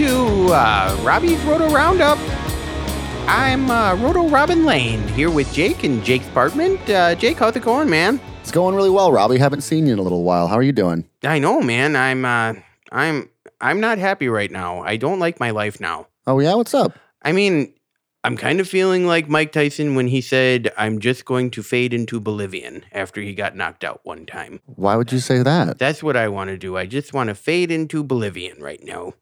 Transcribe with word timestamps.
to 0.00 0.46
uh, 0.46 0.98
Robbie's 1.02 1.38
Roto 1.42 1.68
Roundup. 1.68 2.16
I'm 3.28 3.70
uh, 3.70 3.94
Roto 3.96 4.30
Robin 4.30 4.64
Lane 4.64 5.06
here 5.08 5.30
with 5.30 5.52
Jake 5.52 5.84
and 5.84 6.02
Jake's 6.02 6.26
apartment. 6.26 6.80
Uh, 6.88 7.14
Jake, 7.14 7.36
how's 7.36 7.54
it 7.54 7.62
going, 7.62 7.90
man? 7.90 8.18
It's 8.40 8.50
going 8.50 8.74
really 8.74 8.88
well, 8.88 9.12
Robbie. 9.12 9.36
Haven't 9.36 9.60
seen 9.60 9.86
you 9.86 9.92
in 9.92 9.98
a 9.98 10.02
little 10.02 10.24
while. 10.24 10.48
How 10.48 10.54
are 10.54 10.62
you 10.62 10.72
doing? 10.72 11.04
I 11.22 11.38
know, 11.38 11.60
man. 11.60 11.96
I'm 11.96 12.24
uh, 12.24 12.54
I'm 12.90 13.28
I'm 13.60 13.78
not 13.78 13.98
happy 13.98 14.28
right 14.28 14.50
now. 14.50 14.80
I 14.80 14.96
don't 14.96 15.18
like 15.18 15.38
my 15.38 15.50
life 15.50 15.80
now. 15.80 16.06
Oh 16.26 16.38
yeah, 16.38 16.54
what's 16.54 16.72
up? 16.72 16.98
I 17.20 17.32
mean, 17.32 17.74
I'm 18.24 18.38
kind 18.38 18.58
of 18.58 18.66
feeling 18.66 19.06
like 19.06 19.28
Mike 19.28 19.52
Tyson 19.52 19.96
when 19.96 20.08
he 20.08 20.22
said, 20.22 20.72
"I'm 20.78 20.98
just 20.98 21.26
going 21.26 21.50
to 21.50 21.62
fade 21.62 21.92
into 21.92 22.20
Bolivian 22.20 22.86
after 22.92 23.20
he 23.20 23.34
got 23.34 23.54
knocked 23.54 23.84
out 23.84 24.00
one 24.04 24.24
time. 24.24 24.60
Why 24.64 24.96
would 24.96 25.12
you 25.12 25.18
say 25.18 25.42
that? 25.42 25.78
That's 25.78 26.02
what 26.02 26.16
I 26.16 26.28
want 26.28 26.48
to 26.48 26.56
do. 26.56 26.78
I 26.78 26.86
just 26.86 27.12
want 27.12 27.28
to 27.28 27.34
fade 27.34 27.70
into 27.70 28.02
Bolivian 28.02 28.62
right 28.62 28.82
now. 28.82 29.12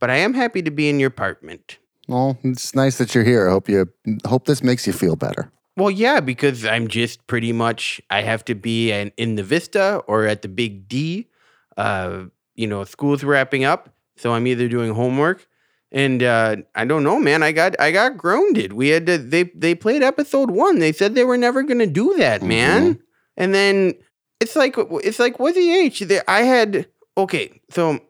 But 0.00 0.10
I 0.10 0.16
am 0.16 0.34
happy 0.34 0.62
to 0.62 0.70
be 0.70 0.88
in 0.88 1.00
your 1.00 1.08
apartment. 1.08 1.78
Well, 2.08 2.38
it's 2.44 2.74
nice 2.74 2.98
that 2.98 3.14
you're 3.14 3.24
here. 3.24 3.48
I 3.48 3.52
hope 3.52 3.68
you 3.68 3.86
hope 4.26 4.44
this 4.46 4.62
makes 4.62 4.86
you 4.86 4.92
feel 4.92 5.16
better. 5.16 5.50
Well, 5.76 5.90
yeah, 5.90 6.20
because 6.20 6.64
I'm 6.64 6.88
just 6.88 7.26
pretty 7.26 7.52
much 7.52 8.00
I 8.10 8.22
have 8.22 8.44
to 8.46 8.54
be 8.54 8.92
an, 8.92 9.12
in 9.16 9.34
the 9.34 9.42
Vista 9.42 9.96
or 10.06 10.24
at 10.26 10.42
the 10.42 10.48
Big 10.48 10.88
D. 10.88 11.28
Uh, 11.76 12.24
you 12.54 12.66
know, 12.66 12.84
school's 12.84 13.22
wrapping 13.24 13.64
up, 13.64 13.90
so 14.16 14.32
I'm 14.32 14.46
either 14.46 14.68
doing 14.68 14.94
homework 14.94 15.46
and 15.92 16.22
uh, 16.22 16.56
I 16.74 16.84
don't 16.84 17.04
know, 17.04 17.18
man. 17.20 17.42
I 17.42 17.52
got 17.52 17.78
I 17.80 17.90
got 17.92 18.16
grounded. 18.16 18.72
We 18.72 18.88
had 18.88 19.06
to 19.06 19.18
they 19.18 19.44
they 19.54 19.74
played 19.74 20.02
episode 20.02 20.50
one. 20.50 20.78
They 20.78 20.92
said 20.92 21.14
they 21.14 21.24
were 21.24 21.36
never 21.38 21.62
gonna 21.62 21.86
do 21.86 22.14
that, 22.18 22.42
man. 22.42 23.00
And 23.36 23.54
then 23.54 23.94
it's 24.40 24.56
like 24.56 24.76
it's 24.78 25.18
like 25.18 25.38
what's 25.38 25.56
the? 25.56 25.90
They- 26.06 26.20
I 26.26 26.40
had 26.42 26.86
okay. 27.16 27.60
So 27.70 28.00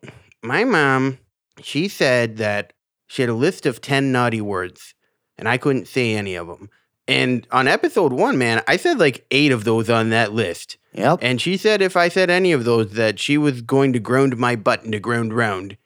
my 0.43 0.63
mom, 0.63 1.17
she 1.61 1.87
said 1.87 2.37
that 2.37 2.73
she 3.07 3.21
had 3.21 3.29
a 3.29 3.35
list 3.35 3.65
of 3.65 3.81
ten 3.81 4.11
naughty 4.11 4.41
words, 4.41 4.93
and 5.37 5.47
I 5.47 5.57
couldn't 5.57 5.87
say 5.87 6.13
any 6.15 6.35
of 6.35 6.47
them. 6.47 6.69
And 7.07 7.47
on 7.51 7.67
episode 7.67 8.11
one, 8.11 8.37
man, 8.37 8.61
I 8.67 8.77
said 8.77 8.99
like 8.99 9.25
eight 9.31 9.51
of 9.51 9.63
those 9.63 9.89
on 9.89 10.09
that 10.09 10.33
list. 10.33 10.77
Yep. 10.93 11.19
And 11.21 11.39
she 11.39 11.55
said 11.55 11.81
if 11.81 11.95
I 11.95 12.09
said 12.09 12.29
any 12.29 12.51
of 12.51 12.65
those, 12.65 12.91
that 12.93 13.19
she 13.19 13.37
was 13.37 13.61
going 13.61 13.93
to 13.93 13.99
ground 13.99 14.37
my 14.37 14.55
button 14.55 14.91
to 14.91 14.99
ground 14.99 15.33
round. 15.33 15.77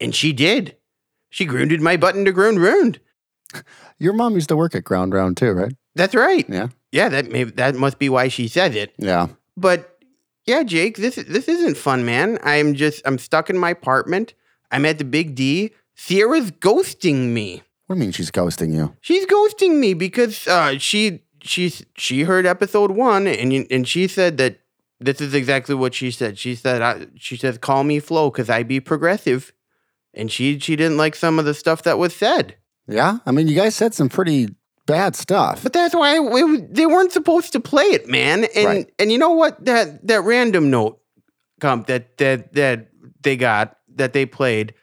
And 0.00 0.14
she 0.14 0.32
did. 0.32 0.76
She 1.28 1.44
grounded 1.44 1.82
my 1.82 1.96
button 1.96 2.24
to 2.24 2.32
ground 2.32 2.62
round. 2.62 3.00
Your 3.98 4.14
mom 4.14 4.34
used 4.34 4.48
to 4.48 4.56
work 4.56 4.74
at 4.74 4.84
Ground 4.84 5.12
Round 5.12 5.36
too, 5.36 5.52
right? 5.52 5.74
That's 5.94 6.14
right. 6.14 6.48
Yeah. 6.48 6.68
Yeah, 6.92 7.08
that 7.10 7.30
may 7.30 7.44
that 7.44 7.74
must 7.74 7.98
be 7.98 8.08
why 8.08 8.28
she 8.28 8.48
said 8.48 8.74
it. 8.74 8.94
Yeah. 8.96 9.28
But 9.56 9.98
yeah, 10.46 10.62
Jake, 10.62 10.96
this 10.96 11.16
this 11.16 11.48
isn't 11.48 11.76
fun, 11.76 12.04
man. 12.04 12.38
I'm 12.42 12.74
just 12.74 13.02
I'm 13.04 13.18
stuck 13.18 13.50
in 13.50 13.58
my 13.58 13.70
apartment. 13.70 14.34
I'm 14.70 14.84
at 14.86 14.98
the 14.98 15.04
big 15.04 15.34
D. 15.34 15.72
Sierra's 15.94 16.50
ghosting 16.50 17.28
me. 17.30 17.62
What 17.86 17.94
do 17.96 18.00
you 18.00 18.06
mean 18.06 18.12
she's 18.12 18.30
ghosting 18.30 18.72
you? 18.72 18.94
She's 19.00 19.26
ghosting 19.26 19.78
me 19.78 19.94
because 19.94 20.46
uh, 20.46 20.78
she 20.78 21.22
she's 21.42 21.84
she 21.96 22.22
heard 22.22 22.46
episode 22.46 22.92
one 22.92 23.26
and 23.26 23.66
and 23.70 23.86
she 23.88 24.06
said 24.06 24.36
that 24.38 24.60
this 25.00 25.20
is 25.20 25.34
exactly 25.34 25.74
what 25.74 25.94
she 25.94 26.10
said. 26.10 26.38
She 26.38 26.54
said 26.54 26.82
I, 26.82 27.06
she 27.16 27.36
says 27.36 27.58
call 27.58 27.84
me 27.84 27.98
Flo 28.00 28.30
because 28.30 28.48
I 28.48 28.62
be 28.62 28.80
progressive, 28.80 29.52
and 30.14 30.30
she 30.30 30.58
she 30.58 30.76
didn't 30.76 30.96
like 30.98 31.16
some 31.16 31.38
of 31.38 31.44
the 31.44 31.54
stuff 31.54 31.82
that 31.82 31.98
was 31.98 32.14
said. 32.14 32.56
Yeah. 32.86 33.18
I 33.26 33.30
mean, 33.32 33.48
you 33.48 33.54
guys 33.56 33.74
said 33.74 33.94
some 33.94 34.08
pretty 34.08 34.54
bad 34.86 35.14
stuff. 35.16 35.62
But 35.62 35.72
that's 35.72 35.94
why 35.94 36.14
they 36.70 36.86
weren't 36.86 37.12
supposed 37.12 37.52
to 37.52 37.60
play 37.60 37.84
it, 37.84 38.08
man. 38.08 38.44
And 38.54 38.66
Right. 38.66 38.92
and 38.98 39.10
you 39.12 39.18
know 39.18 39.30
what 39.30 39.64
that 39.64 40.06
that 40.06 40.22
random 40.22 40.70
note 40.70 41.00
comp 41.60 41.86
that 41.88 42.16
that 42.18 42.52
that 42.54 42.88
they 43.22 43.36
got 43.36 43.76
that 44.00 44.12
they 44.12 44.26
played. 44.26 44.74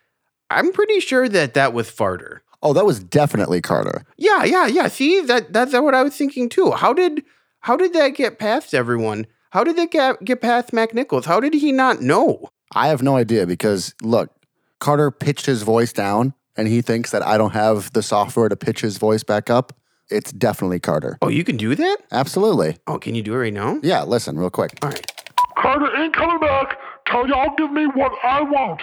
I'm 0.49 0.71
pretty 0.71 1.01
sure 1.01 1.27
that 1.27 1.53
that 1.55 1.73
was 1.73 1.91
Farter. 1.91 2.39
Oh, 2.63 2.73
that 2.73 2.85
was 2.85 2.99
definitely 3.03 3.61
Carter. 3.61 4.05
Yeah, 4.17 4.45
yeah, 4.45 4.67
yeah. 4.67 4.87
See, 4.87 5.21
that 5.21 5.51
that's 5.51 5.73
what 5.73 5.93
I 5.93 6.03
was 6.03 6.15
thinking 6.15 6.47
too. 6.47 6.71
How 6.71 6.93
did 6.93 7.23
how 7.61 7.75
did 7.75 7.93
that 7.93 8.09
get 8.09 8.39
past 8.39 8.73
everyone? 8.73 9.27
How 9.49 9.63
did 9.63 9.77
it 9.77 9.91
get 9.91 10.23
get 10.23 10.41
past 10.41 10.71
McNichols? 10.71 11.25
How 11.25 11.39
did 11.39 11.53
he 11.53 11.71
not 11.71 12.01
know? 12.01 12.47
I 12.73 12.87
have 12.87 13.03
no 13.03 13.17
idea 13.17 13.45
because 13.45 13.93
look, 14.01 14.31
Carter 14.79 15.11
pitched 15.11 15.45
his 15.45 15.63
voice 15.63 15.91
down 15.91 16.33
and 16.55 16.67
he 16.67 16.81
thinks 16.81 17.11
that 17.11 17.25
I 17.25 17.37
don't 17.37 17.53
have 17.53 17.91
the 17.93 18.01
software 18.01 18.49
to 18.49 18.55
pitch 18.55 18.81
his 18.81 18.97
voice 18.97 19.23
back 19.23 19.49
up. 19.49 19.73
It's 20.09 20.31
definitely 20.31 20.79
Carter. 20.79 21.17
Oh, 21.21 21.27
you 21.27 21.43
can 21.43 21.57
do 21.57 21.75
that? 21.75 21.97
Absolutely. 22.11 22.77
Oh, 22.87 22.97
can 22.97 23.13
you 23.13 23.21
do 23.21 23.33
it 23.33 23.37
right 23.37 23.53
now? 23.53 23.79
Yeah, 23.83 24.03
listen, 24.03 24.39
real 24.39 24.49
quick. 24.49 24.77
All 24.81 24.89
right. 24.89 25.11
Carter 25.57 25.93
ain't 25.97 26.15
coming 26.15 26.39
back 26.39 26.77
Tell 27.07 27.25
y'all 27.27 27.55
give 27.57 27.71
me 27.71 27.85
what 27.85 28.11
I 28.21 28.41
want. 28.41 28.81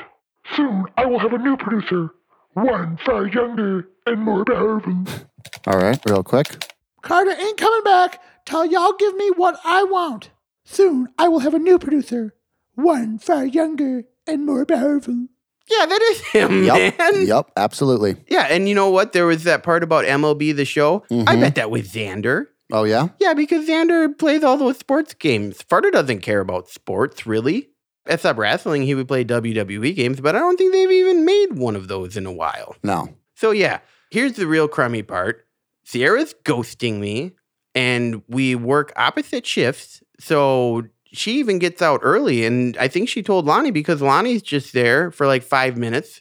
Soon 0.56 0.86
I 0.96 1.06
will 1.06 1.18
have 1.18 1.32
a 1.32 1.38
new 1.38 1.56
producer, 1.56 2.10
one 2.52 2.98
far 3.04 3.26
younger 3.26 3.88
and 4.06 4.20
more 4.22 4.44
powerful. 4.44 5.04
All 5.66 5.78
right, 5.78 5.98
real 6.06 6.22
quick. 6.22 6.70
Carter 7.02 7.32
ain't 7.32 7.56
coming 7.58 7.82
back 7.84 8.20
till 8.46 8.64
y'all 8.66 8.92
give 8.98 9.14
me 9.16 9.30
what 9.36 9.58
I 9.64 9.84
want. 9.84 10.30
Soon 10.64 11.08
I 11.18 11.28
will 11.28 11.40
have 11.40 11.54
a 11.54 11.58
new 11.58 11.78
producer, 11.78 12.34
one 12.74 13.18
far 13.18 13.44
younger 13.44 14.04
and 14.26 14.46
more 14.46 14.64
powerful. 14.66 15.26
Yeah, 15.70 15.86
that 15.86 16.02
is 16.02 16.20
him, 16.26 16.64
Yep. 16.64 16.98
man. 16.98 17.26
Yep, 17.26 17.50
absolutely. 17.56 18.16
Yeah, 18.28 18.46
and 18.50 18.68
you 18.68 18.74
know 18.74 18.90
what? 18.90 19.12
There 19.12 19.26
was 19.26 19.44
that 19.44 19.62
part 19.62 19.82
about 19.82 20.04
MLB 20.04 20.52
the 20.54 20.66
show. 20.66 21.04
I 21.10 21.14
Mhm. 21.14 21.40
bet 21.40 21.54
that 21.54 21.70
was 21.70 21.82
Xander. 21.88 22.46
Oh 22.72 22.84
yeah? 22.84 23.08
Yeah, 23.18 23.34
because 23.34 23.66
Xander 23.68 24.16
plays 24.18 24.42
all 24.44 24.56
those 24.56 24.78
sports 24.78 25.14
games. 25.14 25.62
Farter 25.62 25.90
doesn't 25.92 26.20
care 26.20 26.40
about 26.40 26.68
sports, 26.68 27.26
really. 27.26 27.68
Except 28.06 28.38
wrestling, 28.38 28.82
he 28.82 28.94
would 28.94 29.08
play 29.08 29.24
WWE 29.24 29.94
games, 29.96 30.20
but 30.20 30.36
I 30.36 30.38
don't 30.38 30.56
think 30.56 30.72
they've 30.72 30.90
even 30.90 31.24
made 31.24 31.54
one 31.54 31.74
of 31.74 31.88
those 31.88 32.16
in 32.16 32.26
a 32.26 32.32
while. 32.32 32.76
No. 32.82 33.14
So 33.34 33.50
yeah, 33.50 33.80
here's 34.10 34.34
the 34.34 34.46
real 34.46 34.68
crummy 34.68 35.02
part. 35.02 35.46
Sierra's 35.84 36.34
ghosting 36.44 36.98
me, 36.98 37.32
and 37.74 38.22
we 38.28 38.54
work 38.54 38.92
opposite 38.96 39.46
shifts. 39.46 40.02
So 40.20 40.84
she 41.12 41.38
even 41.38 41.58
gets 41.58 41.80
out 41.80 42.00
early, 42.02 42.44
and 42.44 42.76
I 42.76 42.88
think 42.88 43.08
she 43.08 43.22
told 43.22 43.46
Lonnie 43.46 43.70
because 43.70 44.02
Lonnie's 44.02 44.42
just 44.42 44.72
there 44.74 45.10
for 45.10 45.26
like 45.26 45.42
five 45.42 45.76
minutes, 45.78 46.20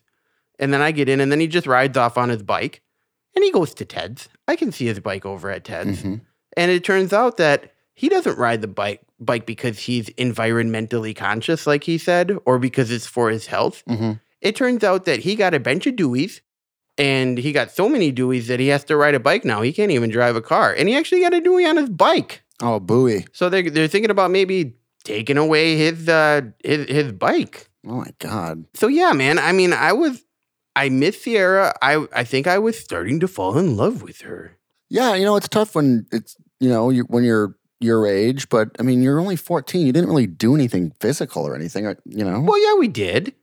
and 0.60 0.74
then 0.74 0.82
I 0.82 0.92
get 0.92 1.10
in, 1.10 1.20
and 1.20 1.32
then 1.32 1.40
he 1.40 1.48
just 1.48 1.68
rides 1.68 1.98
off 1.98 2.18
on 2.18 2.30
his 2.30 2.44
bike, 2.44 2.82
and 3.36 3.44
he 3.44 3.52
goes 3.52 3.74
to 3.76 3.86
Ted's. 3.86 4.30
I 4.48 4.56
can 4.56 4.72
see 4.72 4.86
his 4.86 5.00
bike 5.00 5.26
over 5.26 5.50
at 5.50 5.64
Ted's, 5.66 6.02
hmm 6.02 6.16
and 6.56 6.70
it 6.70 6.84
turns 6.84 7.14
out 7.14 7.38
that 7.38 7.73
he 7.94 8.10
doesn't 8.10 8.38
ride 8.38 8.62
the 8.62 8.68
bike 8.68 9.02
bike 9.20 9.46
because 9.46 9.80
he's 9.80 10.10
environmentally 10.12 11.16
conscious, 11.16 11.66
like 11.66 11.84
he 11.84 11.98
said, 11.98 12.38
or 12.46 12.60
because 12.60 12.92
it's 12.92 13.08
for 13.08 13.30
his 13.30 13.48
health 13.48 13.84
hmm 13.88 14.14
it 14.44 14.58
turns 14.58 14.84
out 14.84 15.06
that 15.06 15.22
he 15.22 15.36
got 15.36 15.54
a 15.54 15.60
bunch 15.60 15.88
of 15.88 15.96
Deweys 15.96 16.42
and 16.98 17.38
he 17.38 17.52
got 17.54 17.72
so 17.72 17.88
many 17.90 18.12
Deweys 18.12 18.48
that 18.48 18.60
he 18.60 18.68
has 18.68 18.84
to 18.84 18.98
ride 18.98 19.16
a 19.16 19.20
bike 19.20 19.46
now. 19.46 19.62
He 19.62 19.72
can't 19.72 19.90
even 19.90 20.10
drive 20.10 20.36
a 20.36 20.42
car. 20.42 20.74
And 20.74 20.90
he 20.90 20.96
actually 20.98 21.22
got 21.22 21.34
a 21.34 21.40
Dewey 21.40 21.66
on 21.66 21.78
his 21.78 21.90
bike. 21.90 22.44
Oh, 22.62 22.80
buoy. 22.80 23.26
So 23.32 23.50
they're, 23.50 23.70
they're 23.70 23.88
thinking 23.88 24.12
about 24.12 24.32
maybe 24.32 24.76
taking 25.06 25.38
away 25.38 25.78
his, 25.78 26.08
uh, 26.08 26.42
his, 26.64 26.88
his 26.90 27.12
bike. 27.14 27.70
Oh 27.88 27.94
my 27.96 28.12
God. 28.20 28.66
So 28.74 28.88
yeah, 28.88 29.14
man, 29.14 29.40
I 29.40 29.54
mean, 29.54 29.72
I 29.74 29.94
was, 29.94 30.24
I 30.76 30.90
miss 30.90 31.22
Sierra. 31.24 31.74
I, 31.82 32.06
I 32.14 32.26
think 32.26 32.46
I 32.46 32.60
was 32.60 32.78
starting 32.78 33.22
to 33.22 33.30
fall 33.30 33.58
in 33.58 33.78
love 33.78 34.04
with 34.04 34.22
her. 34.22 34.58
Yeah, 34.90 35.16
you 35.16 35.24
know, 35.24 35.38
it's 35.38 35.48
tough 35.48 35.74
when 35.74 36.06
it's, 36.12 36.36
you 36.60 36.70
know, 36.70 36.90
you, 36.90 37.04
when 37.04 37.24
you're 37.24 37.56
your 37.80 38.08
age, 38.08 38.50
but 38.50 38.70
I 38.80 38.84
mean, 38.84 39.02
you're 39.02 39.20
only 39.20 39.36
14. 39.36 39.86
You 39.86 39.92
didn't 39.92 40.10
really 40.10 40.28
do 40.28 40.56
anything 40.56 40.94
physical 41.00 41.46
or 41.46 41.56
anything, 41.56 41.86
or- 41.86 41.98
you 42.06 42.24
know? 42.24 42.40
Well, 42.40 42.62
yeah, 42.62 42.80
we 42.80 42.88
did. 42.88 43.34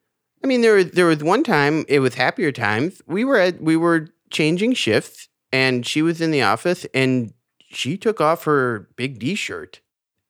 I 0.42 0.46
mean, 0.46 0.62
there 0.62 0.82
there 0.82 1.06
was 1.06 1.22
one 1.22 1.42
time 1.44 1.84
it 1.88 2.00
was 2.00 2.14
happier 2.14 2.50
times. 2.50 3.02
We 3.06 3.24
were 3.24 3.36
at 3.36 3.60
we 3.62 3.76
were 3.76 4.08
changing 4.30 4.72
shifts, 4.72 5.28
and 5.52 5.84
she 5.86 6.00
was 6.00 6.20
in 6.22 6.30
the 6.30 6.40
office, 6.42 6.86
and 6.94 7.34
she 7.70 7.98
took 7.98 8.20
off 8.22 8.44
her 8.44 8.88
big 8.96 9.18
D 9.18 9.34
shirt, 9.34 9.80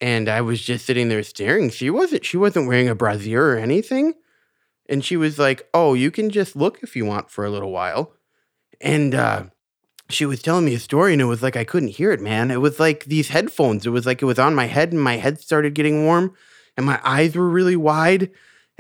and 0.01 0.29
I 0.29 0.41
was 0.41 0.61
just 0.63 0.85
sitting 0.85 1.09
there 1.09 1.23
staring. 1.23 1.71
She 1.71 1.91
wasn't 1.91 2.25
she 2.25 2.37
wasn't 2.37 2.67
wearing 2.67 2.89
a 2.89 2.97
brassiere 2.97 3.55
or 3.55 3.59
anything, 3.59 4.15
and 4.89 5.05
she 5.05 5.17
was 5.17 5.39
like, 5.39 5.69
"Oh, 5.73 5.95
you 5.95 6.11
can 6.11 6.29
just 6.31 6.57
look 6.57 6.83
if 6.83 6.97
you 6.97 7.05
want 7.07 7.31
for 7.31 7.45
a 7.45 7.51
little 7.51 7.71
while," 7.71 8.13
and 8.81 9.15
uh, 9.15 9.45
she 10.13 10.27
was 10.27 10.43
telling 10.43 10.65
me 10.65 10.75
a 10.75 10.79
story, 10.79 11.13
and 11.13 11.23
it 11.23 11.27
was 11.27 11.43
like 11.43 11.57
I 11.57 11.65
couldn't 11.65 11.89
hear 11.89 12.13
it, 12.13 12.21
man. 12.21 12.51
It 12.51 12.61
was 12.61 12.79
like 12.79 13.05
these 13.05 13.29
headphones. 13.29 13.87
It 13.87 13.91
was 13.91 14.07
like 14.07 14.23
it 14.23 14.27
was 14.27 14.39
on 14.39 14.55
my 14.55 14.67
head, 14.67 14.93
and 14.93 15.01
my 15.01 15.17
head 15.17 15.41
started 15.41 15.75
getting 15.75 16.05
warm, 16.05 16.35
and 16.77 16.85
my 16.87 17.01
eyes 17.05 17.35
were 17.35 17.49
really 17.49 17.77
wide 17.77 18.31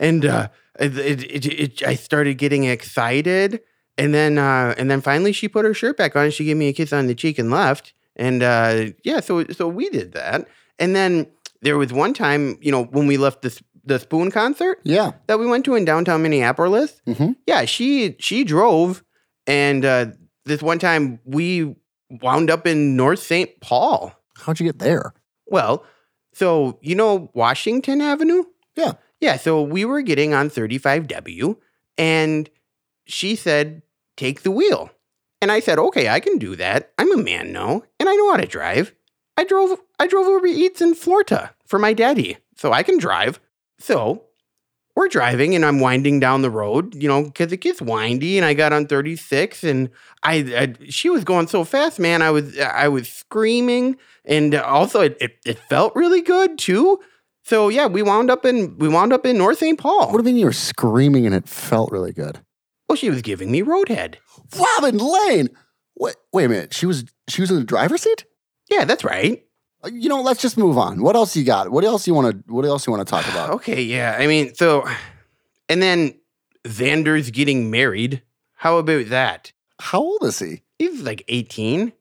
and 0.00 0.24
uh, 0.24 0.48
it, 0.80 0.98
it, 0.98 1.46
it, 1.46 1.82
I 1.86 1.94
started 1.94 2.38
getting 2.38 2.64
excited, 2.64 3.60
and 3.96 4.12
then 4.12 4.38
uh, 4.38 4.74
and 4.76 4.90
then 4.90 5.00
finally 5.00 5.32
she 5.32 5.46
put 5.46 5.64
her 5.64 5.74
shirt 5.74 5.96
back 5.96 6.16
on 6.16 6.24
and 6.24 6.34
she 6.34 6.44
gave 6.44 6.56
me 6.56 6.68
a 6.68 6.72
kiss 6.72 6.92
on 6.92 7.06
the 7.06 7.14
cheek 7.14 7.38
and 7.38 7.50
left, 7.50 7.92
and 8.16 8.42
uh, 8.42 8.86
yeah, 9.04 9.20
so 9.20 9.44
so 9.48 9.68
we 9.68 9.88
did 9.90 10.12
that, 10.12 10.48
and 10.78 10.96
then 10.96 11.26
there 11.60 11.76
was 11.76 11.92
one 11.92 12.14
time, 12.14 12.58
you 12.62 12.72
know, 12.72 12.84
when 12.84 13.06
we 13.06 13.16
left 13.16 13.42
the 13.42 13.60
the 13.84 13.98
Spoon 13.98 14.30
concert 14.30 14.78
yeah. 14.84 15.12
that 15.26 15.38
we 15.38 15.46
went 15.46 15.64
to 15.64 15.74
in 15.74 15.84
downtown 15.84 16.22
Minneapolis. 16.22 17.00
Mhm. 17.06 17.36
Yeah, 17.46 17.66
she 17.66 18.16
she 18.18 18.42
drove, 18.42 19.04
and 19.46 19.84
uh, 19.84 20.06
this 20.44 20.62
one 20.62 20.78
time 20.78 21.20
we 21.24 21.76
wound 22.22 22.50
up 22.50 22.66
in 22.66 22.96
North 22.96 23.20
St. 23.20 23.60
Paul. 23.60 24.12
How'd 24.38 24.60
you 24.60 24.66
get 24.66 24.78
there? 24.78 25.14
Well, 25.46 25.84
so 26.32 26.78
you 26.80 26.94
know 26.94 27.30
Washington 27.34 28.00
Avenue? 28.00 28.44
Yeah. 28.76 28.92
Yeah, 29.20 29.36
so 29.36 29.60
we 29.62 29.84
were 29.84 30.00
getting 30.00 30.32
on 30.32 30.48
35W 30.48 31.56
and 31.98 32.48
she 33.04 33.36
said, 33.36 33.82
take 34.16 34.42
the 34.42 34.50
wheel. 34.50 34.90
And 35.42 35.50
I 35.50 35.60
said, 35.60 35.78
okay, 35.78 36.08
I 36.08 36.20
can 36.20 36.38
do 36.38 36.56
that. 36.56 36.92
I'm 36.98 37.12
a 37.12 37.22
man 37.22 37.52
now, 37.52 37.82
and 37.98 38.08
I 38.08 38.14
know 38.14 38.30
how 38.30 38.36
to 38.36 38.46
drive. 38.46 38.94
I 39.36 39.44
drove 39.44 39.78
I 39.98 40.06
drove 40.06 40.26
Uber 40.26 40.46
Eats 40.48 40.82
in 40.82 40.94
Florida 40.94 41.54
for 41.66 41.78
my 41.78 41.94
daddy, 41.94 42.36
so 42.56 42.72
I 42.72 42.82
can 42.82 42.98
drive. 42.98 43.40
So 43.78 44.24
we're 45.00 45.08
driving 45.08 45.54
and 45.54 45.64
I'm 45.64 45.80
winding 45.80 46.20
down 46.20 46.42
the 46.42 46.50
road, 46.50 46.94
you 46.94 47.08
know, 47.08 47.24
because 47.24 47.52
it 47.52 47.56
gets 47.62 47.80
windy. 47.80 48.36
And 48.36 48.44
I 48.44 48.52
got 48.52 48.74
on 48.74 48.86
36, 48.86 49.64
and 49.64 49.88
I, 50.22 50.34
I 50.34 50.74
she 50.90 51.08
was 51.08 51.24
going 51.24 51.46
so 51.46 51.64
fast, 51.64 51.98
man. 51.98 52.20
I 52.20 52.30
was 52.30 52.58
I 52.58 52.88
was 52.88 53.08
screaming, 53.08 53.96
and 54.26 54.54
also 54.54 55.00
it, 55.00 55.16
it, 55.18 55.38
it 55.46 55.58
felt 55.70 55.96
really 55.96 56.20
good 56.20 56.58
too. 56.58 57.00
So 57.44 57.70
yeah, 57.70 57.86
we 57.86 58.02
wound 58.02 58.30
up 58.30 58.44
in 58.44 58.76
we 58.76 58.88
wound 58.88 59.14
up 59.14 59.24
in 59.24 59.38
North 59.38 59.58
St. 59.58 59.78
Paul. 59.78 60.12
What 60.12 60.12
do 60.12 60.18
you 60.18 60.24
mean 60.24 60.36
you 60.36 60.46
were 60.46 60.52
screaming 60.52 61.24
and 61.24 61.34
it 61.34 61.48
felt 61.48 61.90
really 61.90 62.12
good? 62.12 62.38
Well, 62.86 62.96
she 62.96 63.08
was 63.08 63.22
giving 63.22 63.50
me 63.50 63.62
roadhead. 63.62 64.16
Robin 64.58 64.98
Lane. 64.98 65.48
Wait, 65.96 66.16
wait 66.32 66.44
a 66.44 66.48
minute. 66.48 66.74
She 66.74 66.84
was 66.84 67.06
she 67.28 67.40
was 67.40 67.50
in 67.50 67.56
the 67.56 67.64
driver's 67.64 68.02
seat. 68.02 68.26
Yeah, 68.70 68.84
that's 68.84 69.02
right. 69.02 69.42
You 69.86 70.08
know, 70.08 70.20
let's 70.20 70.42
just 70.42 70.58
move 70.58 70.76
on. 70.76 71.02
What 71.02 71.16
else 71.16 71.34
you 71.34 71.44
got? 71.44 71.70
What 71.70 71.84
else 71.84 72.06
you 72.06 72.14
want 72.14 72.46
to? 72.46 72.52
What 72.52 72.64
else 72.64 72.86
you 72.86 72.92
want 72.92 73.06
to 73.06 73.10
talk 73.10 73.26
about? 73.28 73.50
Okay, 73.60 73.82
yeah. 73.82 74.16
I 74.18 74.26
mean, 74.26 74.54
so, 74.54 74.86
and 75.68 75.82
then 75.82 76.14
Xander's 76.64 77.30
getting 77.30 77.70
married. 77.70 78.22
How 78.54 78.78
about 78.78 79.06
that? 79.06 79.52
How 79.78 80.00
old 80.00 80.22
is 80.24 80.38
he? 80.38 80.62
He's 80.78 81.00
like 81.02 81.24
18. 81.28 81.92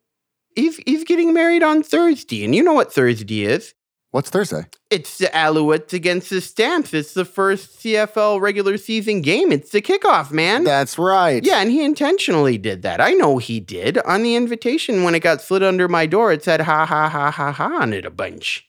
He's, 0.56 0.78
he's 0.86 1.06
getting 1.06 1.34
married 1.34 1.64
on 1.64 1.84
Thursday. 1.84 2.44
And 2.44 2.54
you 2.54 2.64
know 2.64 2.74
what 2.74 2.92
Thursday 2.94 3.44
is? 3.44 3.74
What's 4.12 4.32
Thursday? 4.32 4.66
It's 4.90 5.20
the 5.20 5.28
Alouettes 5.28 5.94
against 5.94 6.32
the 6.32 6.42
Stamps. 6.42 6.96
It's 6.96 7.14
the 7.14 7.26
first 7.26 7.80
CFL 7.80 8.42
regular 8.42 8.78
season 8.78 9.22
game. 9.22 9.52
It's 9.52 9.70
the 9.70 9.84
kickoff, 9.84 10.32
man. 10.32 10.64
That's 10.64 10.98
right. 10.98 11.44
yeah, 11.46 11.62
and 11.62 11.70
he 11.70 11.84
intentionally 11.86 12.58
did 12.58 12.82
that. 12.82 13.00
I 13.00 13.12
know 13.12 13.38
he 13.38 13.60
did. 13.60 14.00
On 14.00 14.24
the 14.24 14.36
invitation, 14.36 15.04
when 15.04 15.14
it 15.14 15.20
got 15.20 15.42
slid 15.42 15.62
under 15.62 15.88
my 15.88 16.08
door, 16.08 16.32
it 16.32 16.44
said 16.44 16.62
ha 16.62 16.88
ha 16.88 17.08
ha 17.08 17.30
ha 17.30 17.52
ha 17.52 17.78
on 17.80 17.94
it 17.94 18.04
a 18.04 18.10
bunch. 18.10 18.68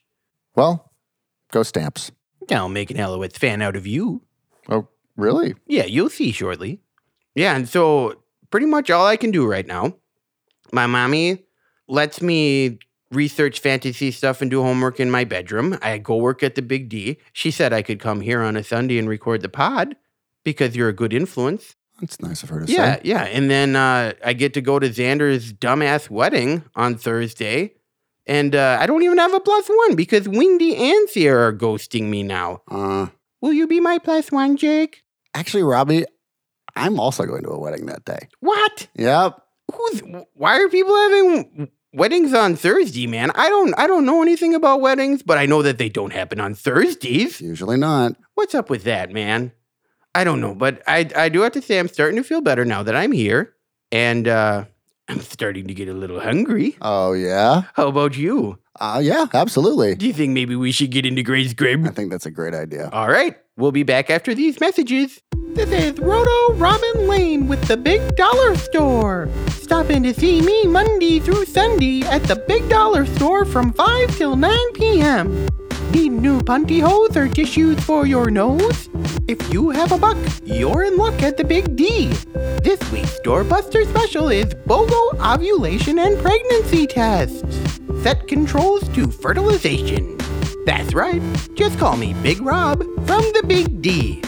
Well, 0.54 0.92
go 1.50 1.62
stamps. 1.62 2.12
I'll 2.50 2.68
make 2.68 2.90
an 2.90 2.98
Alouettes 2.98 3.38
fan 3.38 3.62
out 3.62 3.76
of 3.76 3.86
you. 3.86 4.20
Oh, 4.68 4.88
really? 5.16 5.54
Yeah, 5.66 5.84
you'll 5.86 6.10
see 6.10 6.32
shortly. 6.32 6.80
Yeah, 7.34 7.56
and 7.56 7.66
so 7.66 8.22
pretty 8.50 8.66
much 8.66 8.90
all 8.90 9.06
I 9.06 9.16
can 9.16 9.30
do 9.30 9.46
right 9.46 9.66
now, 9.66 9.94
my 10.70 10.86
mommy 10.86 11.44
lets 11.88 12.20
me 12.20 12.78
research 13.10 13.60
fantasy 13.60 14.10
stuff 14.10 14.40
and 14.40 14.50
do 14.50 14.62
homework 14.62 15.00
in 15.00 15.10
my 15.10 15.24
bedroom. 15.24 15.78
I 15.82 15.98
go 15.98 16.16
work 16.16 16.42
at 16.42 16.54
the 16.54 16.62
Big 16.62 16.88
D. 16.88 17.18
She 17.32 17.50
said 17.50 17.72
I 17.72 17.82
could 17.82 18.00
come 18.00 18.20
here 18.20 18.40
on 18.42 18.56
a 18.56 18.62
Sunday 18.64 18.98
and 18.98 19.08
record 19.08 19.42
the 19.42 19.48
pod 19.48 19.96
because 20.44 20.76
you're 20.76 20.88
a 20.88 20.92
good 20.92 21.12
influence. 21.12 21.76
That's 22.00 22.20
nice 22.20 22.42
of 22.42 22.48
her 22.48 22.64
to 22.64 22.72
Yeah, 22.72 22.94
say. 22.96 23.00
yeah. 23.04 23.24
Yeah. 23.24 23.30
And 23.36 23.50
then 23.50 23.76
uh, 23.76 24.12
I 24.24 24.32
get 24.32 24.54
to 24.54 24.60
go 24.62 24.78
to 24.78 24.88
Xander's 24.88 25.52
dumbass 25.52 26.08
wedding 26.08 26.64
on 26.74 26.96
Thursday. 26.96 27.74
And 28.26 28.54
uh, 28.54 28.78
I 28.80 28.86
don't 28.86 29.02
even 29.02 29.18
have 29.18 29.34
a 29.34 29.40
plus 29.40 29.68
one 29.68 29.96
because 29.96 30.28
Windy 30.28 30.76
and 30.76 31.08
Sierra 31.10 31.48
are 31.48 31.52
ghosting 31.52 32.04
me 32.08 32.22
now. 32.22 32.62
Uh, 32.70 33.08
Will 33.42 33.52
you 33.52 33.66
be 33.66 33.80
my 33.80 33.98
plus 33.98 34.30
one, 34.30 34.56
Jake? 34.56 35.02
actually, 35.34 35.62
Robbie, 35.62 36.04
I'm 36.76 36.98
also 37.00 37.24
going 37.24 37.42
to 37.42 37.50
a 37.50 37.58
wedding 37.58 37.86
that 37.86 38.04
day. 38.04 38.28
What? 38.40 38.88
Yep. 38.94 39.38
who's 39.74 40.02
why 40.34 40.58
are 40.60 40.68
people 40.68 40.94
having 40.94 41.70
weddings 41.92 42.32
on 42.32 42.56
Thursday, 42.56 43.06
man? 43.06 43.30
I 43.34 43.48
don't 43.48 43.74
I 43.78 43.86
don't 43.86 44.06
know 44.06 44.22
anything 44.22 44.54
about 44.54 44.80
weddings, 44.80 45.22
but 45.22 45.38
I 45.38 45.46
know 45.46 45.62
that 45.62 45.78
they 45.78 45.88
don't 45.88 46.12
happen 46.12 46.40
on 46.40 46.54
Thursdays. 46.54 47.40
Usually 47.40 47.76
not. 47.76 48.16
What's 48.34 48.54
up 48.54 48.70
with 48.70 48.84
that, 48.84 49.12
man? 49.12 49.52
I 50.14 50.24
don't 50.24 50.40
know, 50.40 50.54
but 50.54 50.82
I 50.86 51.08
I 51.16 51.28
do 51.28 51.40
have 51.42 51.52
to 51.52 51.62
say 51.62 51.78
I'm 51.78 51.88
starting 51.88 52.16
to 52.16 52.24
feel 52.24 52.40
better 52.40 52.64
now 52.64 52.82
that 52.82 52.96
I'm 52.96 53.12
here. 53.12 53.54
And 53.92 54.28
uh 54.28 54.64
I'm 55.08 55.20
starting 55.20 55.66
to 55.66 55.74
get 55.74 55.88
a 55.88 55.92
little 55.92 56.20
hungry. 56.20 56.76
Oh 56.80 57.12
yeah. 57.12 57.62
How 57.74 57.88
about 57.88 58.16
you? 58.16 58.58
Uh, 58.78 59.00
yeah. 59.02 59.26
Absolutely. 59.34 59.94
Do 59.96 60.06
you 60.06 60.12
think 60.12 60.32
maybe 60.32 60.54
we 60.56 60.72
should 60.72 60.90
get 60.90 61.04
into 61.04 61.22
Grades 61.22 61.52
Grub? 61.52 61.84
I 61.84 61.90
think 61.90 62.10
that's 62.10 62.24
a 62.26 62.30
great 62.30 62.54
idea. 62.54 62.88
All 62.92 63.10
right, 63.10 63.36
we'll 63.56 63.72
be 63.72 63.82
back 63.82 64.08
after 64.08 64.34
these 64.34 64.58
messages. 64.60 65.20
This 65.54 65.70
is 65.70 65.98
Roto 65.98 66.54
Robin 66.54 67.08
Lane 67.08 67.48
with 67.48 67.60
the 67.66 67.76
Big 67.76 68.16
Dollar 68.16 68.54
Store. 68.54 69.28
Stop 69.70 69.90
in 69.90 70.02
to 70.02 70.12
see 70.12 70.42
me 70.42 70.66
Monday 70.66 71.20
through 71.20 71.44
Sunday 71.44 72.02
at 72.02 72.24
the 72.24 72.34
Big 72.34 72.68
Dollar 72.68 73.06
Store 73.06 73.44
from 73.44 73.72
5 73.72 74.16
till 74.16 74.34
9 74.34 74.72
p.m. 74.74 75.46
Need 75.92 76.10
new 76.10 76.40
pantyhose 76.40 77.14
or 77.14 77.28
tissues 77.28 77.78
for 77.84 78.04
your 78.04 78.32
nose? 78.32 78.88
If 79.28 79.52
you 79.52 79.70
have 79.70 79.92
a 79.92 79.96
buck, 79.96 80.18
you're 80.44 80.82
in 80.82 80.96
luck 80.96 81.22
at 81.22 81.36
the 81.36 81.44
Big 81.44 81.76
D. 81.76 82.08
This 82.64 82.80
week's 82.90 83.20
doorbuster 83.20 83.88
special 83.88 84.28
is 84.28 84.52
BOGO 84.66 85.34
ovulation 85.34 86.00
and 86.00 86.20
pregnancy 86.20 86.88
tests. 86.88 87.60
Set 88.02 88.26
controls 88.26 88.88
to 88.88 89.08
fertilization. 89.08 90.18
That's 90.66 90.94
right, 90.94 91.22
just 91.54 91.78
call 91.78 91.96
me 91.96 92.14
Big 92.24 92.40
Rob 92.42 92.80
from 93.06 93.22
the 93.34 93.44
Big 93.46 93.80
D. 93.80 94.20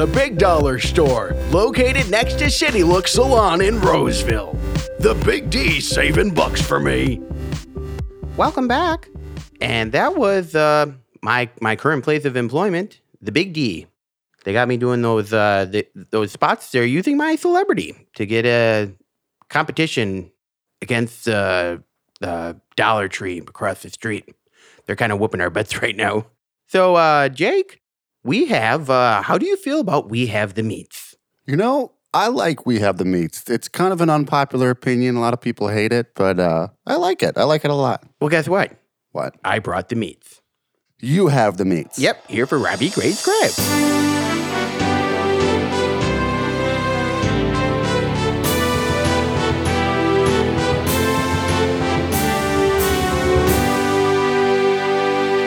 The 0.00 0.06
Big 0.06 0.38
Dollar 0.38 0.78
Store, 0.78 1.34
located 1.50 2.10
next 2.10 2.38
to 2.38 2.50
City 2.50 2.82
Look 2.82 3.06
Salon 3.06 3.60
in 3.60 3.78
Roseville. 3.82 4.54
The 4.98 5.12
Big 5.26 5.50
D 5.50 5.78
saving 5.78 6.32
bucks 6.32 6.62
for 6.62 6.80
me. 6.80 7.20
Welcome 8.34 8.66
back. 8.66 9.10
And 9.60 9.92
that 9.92 10.16
was 10.16 10.54
uh, 10.54 10.92
my 11.20 11.50
my 11.60 11.76
current 11.76 12.02
place 12.02 12.24
of 12.24 12.34
employment, 12.34 13.02
the 13.20 13.30
Big 13.30 13.52
D. 13.52 13.88
They 14.44 14.54
got 14.54 14.68
me 14.68 14.78
doing 14.78 15.02
those 15.02 15.34
uh, 15.34 15.66
the, 15.66 15.86
those 16.08 16.32
spots. 16.32 16.70
They're 16.70 16.86
using 16.86 17.18
my 17.18 17.36
celebrity 17.36 18.08
to 18.14 18.24
get 18.24 18.46
a 18.46 18.90
competition 19.50 20.32
against 20.80 21.28
uh, 21.28 21.76
the 22.22 22.58
Dollar 22.74 23.08
Tree 23.08 23.36
across 23.36 23.82
the 23.82 23.90
street. 23.90 24.34
They're 24.86 24.96
kind 24.96 25.12
of 25.12 25.20
whooping 25.20 25.42
our 25.42 25.50
butts 25.50 25.76
right 25.82 25.94
now. 25.94 26.24
So, 26.68 26.94
uh, 26.94 27.28
Jake, 27.28 27.80
we 28.22 28.46
have. 28.46 28.90
Uh, 28.90 29.22
how 29.22 29.38
do 29.38 29.46
you 29.46 29.56
feel 29.56 29.80
about 29.80 30.08
we 30.10 30.26
have 30.26 30.54
the 30.54 30.62
meats? 30.62 31.14
You 31.46 31.56
know, 31.56 31.92
I 32.12 32.28
like 32.28 32.66
we 32.66 32.80
have 32.80 32.98
the 32.98 33.04
meats. 33.04 33.48
It's 33.48 33.68
kind 33.68 33.92
of 33.92 34.00
an 34.00 34.10
unpopular 34.10 34.70
opinion. 34.70 35.16
A 35.16 35.20
lot 35.20 35.34
of 35.34 35.40
people 35.40 35.68
hate 35.68 35.92
it, 35.92 36.14
but 36.14 36.38
uh, 36.38 36.68
I 36.86 36.96
like 36.96 37.22
it. 37.22 37.36
I 37.36 37.44
like 37.44 37.64
it 37.64 37.70
a 37.70 37.74
lot. 37.74 38.04
Well, 38.20 38.30
guess 38.30 38.48
what? 38.48 38.72
What? 39.12 39.36
I 39.44 39.58
brought 39.58 39.88
the 39.88 39.96
meats. 39.96 40.40
You 41.00 41.28
have 41.28 41.56
the 41.56 41.64
meats. 41.64 41.98
Yep, 41.98 42.28
here 42.28 42.46
for 42.46 42.58
Robbie 42.58 42.90
Grades 42.90 43.24
Grub. 43.24 43.50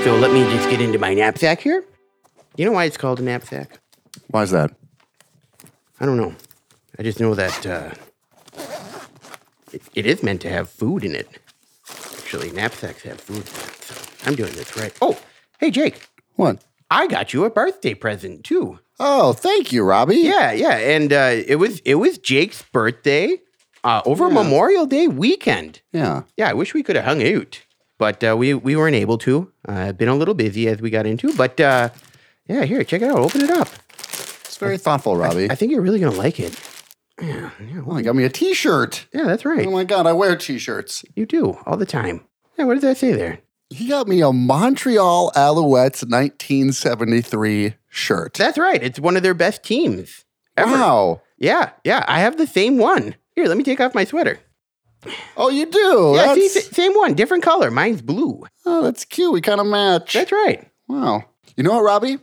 So 0.03 0.13
let 0.17 0.33
me 0.33 0.43
just 0.53 0.69
get 0.69 0.81
into 0.81 0.99
my 0.99 1.13
knapsack 1.13 1.61
here. 1.61 1.85
You 2.55 2.65
know 2.65 2.71
why 2.71 2.85
it's 2.85 2.97
called 2.97 3.19
a 3.19 3.23
knapsack? 3.23 3.79
Why 4.27 4.43
is 4.43 4.51
that? 4.51 4.71
I 5.99 6.05
don't 6.05 6.17
know. 6.17 6.35
I 6.99 7.03
just 7.03 7.19
know 7.19 7.33
that 7.33 7.65
uh, 7.65 7.91
it, 9.71 9.81
it 9.95 10.05
is 10.05 10.21
meant 10.21 10.41
to 10.41 10.49
have 10.49 10.69
food 10.69 11.03
in 11.03 11.15
it. 11.15 11.27
Actually, 12.17 12.51
knapsacks 12.51 13.01
have 13.03 13.19
food. 13.19 13.37
in 13.37 13.41
it, 13.43 13.83
So 13.83 13.95
I'm 14.29 14.35
doing 14.35 14.53
this 14.53 14.75
right. 14.77 14.95
Oh, 15.01 15.19
hey, 15.59 15.71
Jake. 15.71 16.07
What? 16.35 16.63
I 16.91 17.07
got 17.07 17.33
you 17.33 17.45
a 17.45 17.49
birthday 17.49 17.93
present 17.95 18.43
too. 18.43 18.79
Oh, 18.99 19.33
thank 19.33 19.71
you, 19.71 19.83
Robbie. 19.83 20.17
Yeah, 20.17 20.51
yeah, 20.51 20.77
and 20.77 21.11
uh, 21.11 21.31
it 21.47 21.55
was 21.55 21.79
it 21.79 21.95
was 21.95 22.19
Jake's 22.19 22.61
birthday 22.61 23.37
uh, 23.83 24.01
over 24.05 24.29
Memorial 24.29 24.85
Day 24.85 25.07
weekend. 25.07 25.81
Yeah. 25.91 26.23
Yeah, 26.37 26.49
I 26.49 26.53
wish 26.53 26.75
we 26.75 26.83
could 26.83 26.95
have 26.95 27.05
hung 27.05 27.23
out, 27.25 27.61
but 27.97 28.23
uh, 28.23 28.35
we 28.37 28.53
we 28.53 28.75
weren't 28.75 28.95
able 28.95 29.17
to. 29.19 29.51
Uh, 29.67 29.91
been 29.93 30.09
a 30.09 30.15
little 30.15 30.35
busy 30.35 30.67
as 30.67 30.79
we 30.81 30.91
got 30.91 31.07
into, 31.07 31.33
but 31.35 31.59
uh, 31.59 31.89
yeah, 32.47 32.63
here, 32.65 32.83
check 32.83 33.01
it 33.01 33.09
out. 33.09 33.17
Open 33.19 33.41
it 33.41 33.49
up. 33.51 33.69
It's 33.99 34.57
very 34.57 34.77
thoughtful, 34.77 35.15
Robbie. 35.17 35.49
I 35.49 35.55
think 35.55 35.71
you're 35.71 35.81
really 35.81 35.99
gonna 35.99 36.15
like 36.15 36.39
it. 36.39 36.59
Yeah, 37.21 37.51
yeah, 37.59 37.81
oh, 37.85 37.95
he 37.95 38.03
got 38.03 38.15
me 38.15 38.23
a 38.23 38.29
T-shirt. 38.29 39.07
yeah, 39.13 39.23
that's 39.25 39.45
right. 39.45 39.67
Oh 39.67 39.71
my 39.71 39.83
God, 39.83 40.07
I 40.07 40.13
wear 40.13 40.35
T-shirts. 40.35 41.05
You 41.15 41.25
do 41.25 41.57
all 41.65 41.77
the 41.77 41.85
time. 41.85 42.25
Yeah, 42.57 42.65
what 42.65 42.73
did 42.75 42.83
that 42.83 42.97
say 42.97 43.13
there? 43.13 43.39
He 43.69 43.87
got 43.87 44.07
me 44.07 44.21
a 44.21 44.31
Montreal 44.31 45.31
Alouettes 45.35 46.03
1973 46.07 47.75
shirt. 47.89 48.33
That's 48.35 48.57
right. 48.57 48.81
It's 48.81 48.99
one 48.99 49.17
of 49.17 49.23
their 49.23 49.33
best 49.33 49.63
teams 49.63 50.25
ever. 50.57 50.71
Wow. 50.71 51.21
Yeah, 51.37 51.71
yeah. 51.83 52.05
I 52.07 52.19
have 52.19 52.37
the 52.37 52.47
same 52.47 52.77
one. 52.77 53.15
Here, 53.35 53.47
let 53.47 53.57
me 53.57 53.63
take 53.63 53.79
off 53.81 53.95
my 53.95 54.03
sweater. 54.05 54.39
Oh, 55.35 55.49
you 55.49 55.65
do. 55.65 56.13
yeah, 56.15 56.33
see, 56.33 56.47
that's, 56.53 56.67
sa- 56.67 56.73
same 56.75 56.93
one, 56.93 57.13
different 57.13 57.43
color. 57.43 57.69
Mine's 57.71 58.01
blue. 58.01 58.43
oh, 58.65 58.83
that's 58.83 59.03
cute. 59.05 59.33
We 59.33 59.41
kind 59.41 59.59
of 59.59 59.67
match. 59.67 60.13
That's 60.13 60.31
right. 60.31 60.69
Wow. 60.87 61.25
You 61.57 61.63
know 61.63 61.73
what, 61.73 61.83
Robbie? 61.83 62.19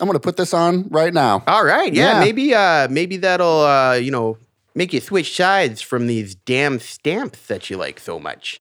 I'm 0.00 0.10
to 0.10 0.20
put 0.20 0.36
this 0.36 0.52
on 0.54 0.88
right 0.88 1.12
now. 1.12 1.42
All 1.46 1.64
right. 1.64 1.92
Yeah, 1.92 2.14
Yeah. 2.14 2.20
maybe 2.20 2.54
uh 2.54 2.88
maybe 2.90 3.16
that'll 3.16 3.60
uh, 3.60 3.94
you 3.94 4.10
know, 4.10 4.38
make 4.74 4.92
you 4.92 5.00
switch 5.00 5.34
sides 5.36 5.80
from 5.80 6.06
these 6.06 6.34
damn 6.34 6.78
stamps 6.80 7.46
that 7.46 7.70
you 7.70 7.76
like 7.76 7.98
so 8.00 8.18
much. 8.18 8.58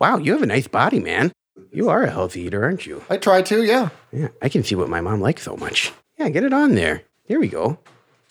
Wow, 0.00 0.18
you 0.18 0.32
have 0.32 0.42
a 0.42 0.46
nice 0.46 0.68
body, 0.68 1.00
man. 1.00 1.32
You 1.72 1.88
are 1.88 2.04
a 2.04 2.10
healthy 2.10 2.42
eater, 2.42 2.62
aren't 2.62 2.86
you? 2.86 3.02
I 3.10 3.16
try 3.16 3.42
to, 3.42 3.64
yeah. 3.64 3.88
Yeah, 4.12 4.28
I 4.40 4.48
can 4.48 4.62
see 4.62 4.76
what 4.76 4.88
my 4.88 5.00
mom 5.00 5.20
likes 5.20 5.42
so 5.42 5.56
much. 5.56 5.92
Yeah, 6.16 6.28
get 6.28 6.44
it 6.44 6.52
on 6.52 6.76
there. 6.76 7.02
There 7.26 7.40
we 7.40 7.48
go. 7.48 7.78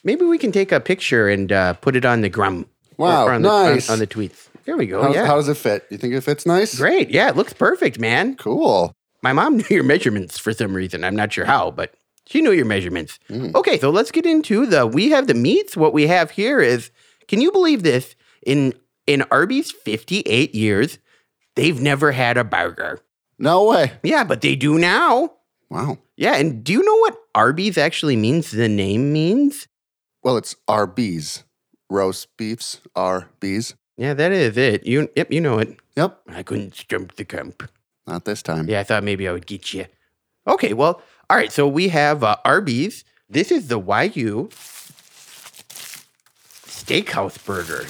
Maybe 0.06 0.24
we 0.24 0.38
can 0.38 0.54
take 0.54 0.72
a 0.72 0.80
picture 0.80 1.28
and 1.28 1.52
uh, 1.52 1.74
put 1.74 1.98
it 1.98 2.06
on 2.06 2.22
the 2.22 2.30
grum. 2.30 2.68
Wow, 2.98 3.26
or 3.28 3.34
on 3.34 3.42
the, 3.42 3.50
on- 3.50 3.74
nice. 3.74 3.90
On, 3.90 4.00
the 4.00 4.08
tweets. 4.08 4.48
There 4.64 4.78
we 4.78 4.88
go. 4.88 5.02
How, 5.04 5.14
yeah. 5.14 5.26
how 5.26 5.36
does 5.36 5.50
it 5.50 5.58
fit? 5.58 5.86
You 5.90 5.98
think 5.98 6.14
it 6.14 6.22
fits 6.22 6.46
nice? 6.46 6.78
Great. 6.78 7.10
Yeah, 7.10 7.28
it 7.30 7.36
looks 7.36 7.52
perfect, 7.54 8.00
man. 8.00 8.36
Cool. 8.38 8.94
My 9.22 9.34
mom 9.34 9.58
knew 9.58 9.66
your 9.70 9.84
measurements 9.84 10.38
for 10.40 10.54
some 10.54 10.74
reason. 10.74 11.04
I'm 11.04 11.16
not 11.16 11.34
sure 11.34 11.46
how, 11.46 11.72
but 11.72 11.94
she 12.28 12.42
knew 12.42 12.52
your 12.52 12.66
measurements. 12.66 13.20
Mm-hmm. 13.30 13.56
Okay, 13.56 13.80
so 13.80 13.90
let's 13.90 14.12
get 14.12 14.26
into 14.26 14.66
the 14.66 14.86
we 14.86 15.10
have 15.10 15.28
the 15.28 15.34
meats. 15.34 15.76
What 15.78 15.94
we 15.94 16.08
have 16.08 16.32
here 16.32 16.60
is 16.60 16.92
can 17.28 17.42
you 17.42 17.52
believe 17.52 17.84
this? 17.84 18.16
In 18.46 18.74
in 19.06 19.24
Arby's 19.32 19.72
58 19.72 20.54
years, 20.54 21.00
they've 21.56 21.80
never 21.80 22.12
had 22.12 22.38
a 22.38 22.44
burger. 22.44 23.00
No 23.40 23.66
way. 23.66 23.94
Yeah, 24.04 24.24
but 24.24 24.42
they 24.42 24.56
do 24.56 24.78
now. 24.78 25.34
Wow. 25.70 25.98
Yeah, 26.16 26.36
and 26.36 26.64
do 26.64 26.74
you 26.74 26.84
know 26.84 26.98
what 26.98 27.18
Arby's 27.36 27.78
actually 27.78 28.16
means? 28.16 28.52
The 28.52 28.70
name 28.70 29.14
means? 29.14 29.68
Well, 30.24 30.38
it's 30.38 30.56
RBs. 30.68 31.44
Roast 31.90 32.36
beefs 32.38 32.82
are 32.96 33.30
bees. 33.40 33.76
Yeah, 33.96 34.14
that 34.14 34.32
is 34.32 34.58
it. 34.58 34.86
You 34.86 35.10
yep, 35.16 35.32
you 35.32 35.42
know 35.42 35.60
it. 35.60 35.78
Yep. 35.96 36.20
I 36.30 36.44
couldn't 36.44 36.76
stump 36.76 37.16
the 37.16 37.26
camp. 37.26 37.70
Not 38.06 38.26
this 38.26 38.42
time. 38.42 38.70
Yeah, 38.70 38.82
I 38.82 38.84
thought 38.84 39.04
maybe 39.04 39.28
I 39.28 39.32
would 39.32 39.48
get 39.48 39.74
you. 39.74 39.86
Okay, 40.48 40.74
well, 40.74 41.02
all 41.30 41.38
right. 41.38 41.52
So 41.52 41.68
we 41.68 41.90
have 41.90 42.24
uh, 42.24 42.38
Arby's. 42.46 43.04
This 43.30 43.52
is 43.52 43.68
the 43.68 43.80
Wagyu 43.80 44.50
Steakhouse 46.66 47.44
Burger. 47.46 47.86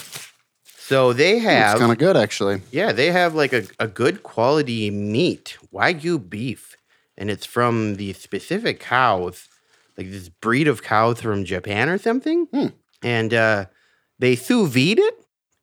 So 0.78 1.14
they 1.14 1.40
have. 1.40 1.74
It's 1.74 1.80
kind 1.82 1.92
of 1.92 1.98
good, 1.98 2.16
actually. 2.18 2.62
yeah, 2.72 2.92
they 2.92 3.12
have 3.12 3.36
like 3.36 3.54
a, 3.54 3.64
a 3.80 3.88
good 3.88 4.24
quality 4.24 4.90
meat, 4.90 5.58
Wagyu 5.74 6.30
beef, 6.30 6.78
and 7.18 7.30
it's 7.30 7.46
from 7.46 7.96
the 7.96 8.14
specific 8.14 8.80
cows, 8.80 9.50
like 9.98 10.10
this 10.10 10.30
breed 10.30 10.68
of 10.68 10.82
cows 10.84 11.22
from 11.22 11.44
Japan 11.44 11.90
or 11.90 11.98
something. 11.98 12.46
Hmm. 12.48 12.68
And 13.04 13.34
uh, 13.34 13.66
they 14.18 14.36
sous 14.36 14.70
vide 14.74 15.00
it, 15.00 15.14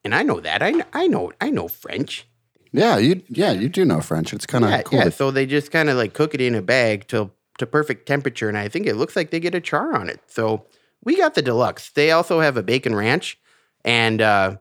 and 0.05 0.15
I 0.15 0.23
know 0.23 0.41
that. 0.41 0.63
I 0.63 0.75
I 0.93 1.07
know 1.07 1.33
I 1.41 1.51
know 1.51 1.69
French. 1.69 2.27
Yeah, 2.73 2.99
you 2.99 3.23
yeah 3.29 3.53
you 3.53 3.69
do 3.69 3.85
know 3.85 4.01
French. 4.01 4.33
It's 4.35 4.47
kind 4.47 4.65
of 4.65 4.71
Yeah, 4.71 4.83
cool. 4.83 4.99
yeah. 4.99 5.09
So 5.09 5.31
they 5.31 5.47
just 5.47 5.71
kind 5.73 5.89
of 5.89 5.97
like 5.97 6.13
cook 6.13 6.35
it 6.35 6.41
in 6.43 6.55
a 6.55 6.63
bag 6.63 7.09
to 7.09 7.31
to 7.59 7.67
perfect 7.67 8.07
temperature, 8.07 8.49
and 8.49 8.59
I 8.59 8.69
think 8.69 8.87
it 8.87 8.95
looks 8.97 9.15
like 9.17 9.31
they 9.31 9.41
get 9.41 9.55
a 9.55 9.61
char 9.61 9.95
on 9.95 10.09
it. 10.09 10.21
So 10.27 10.67
we 11.05 11.17
got 11.17 11.35
the 11.35 11.43
deluxe. 11.43 11.91
They 11.91 12.11
also 12.11 12.41
have 12.41 12.57
a 12.57 12.63
bacon 12.63 12.95
ranch, 12.95 13.39
and 13.85 14.21
uh, 14.21 14.57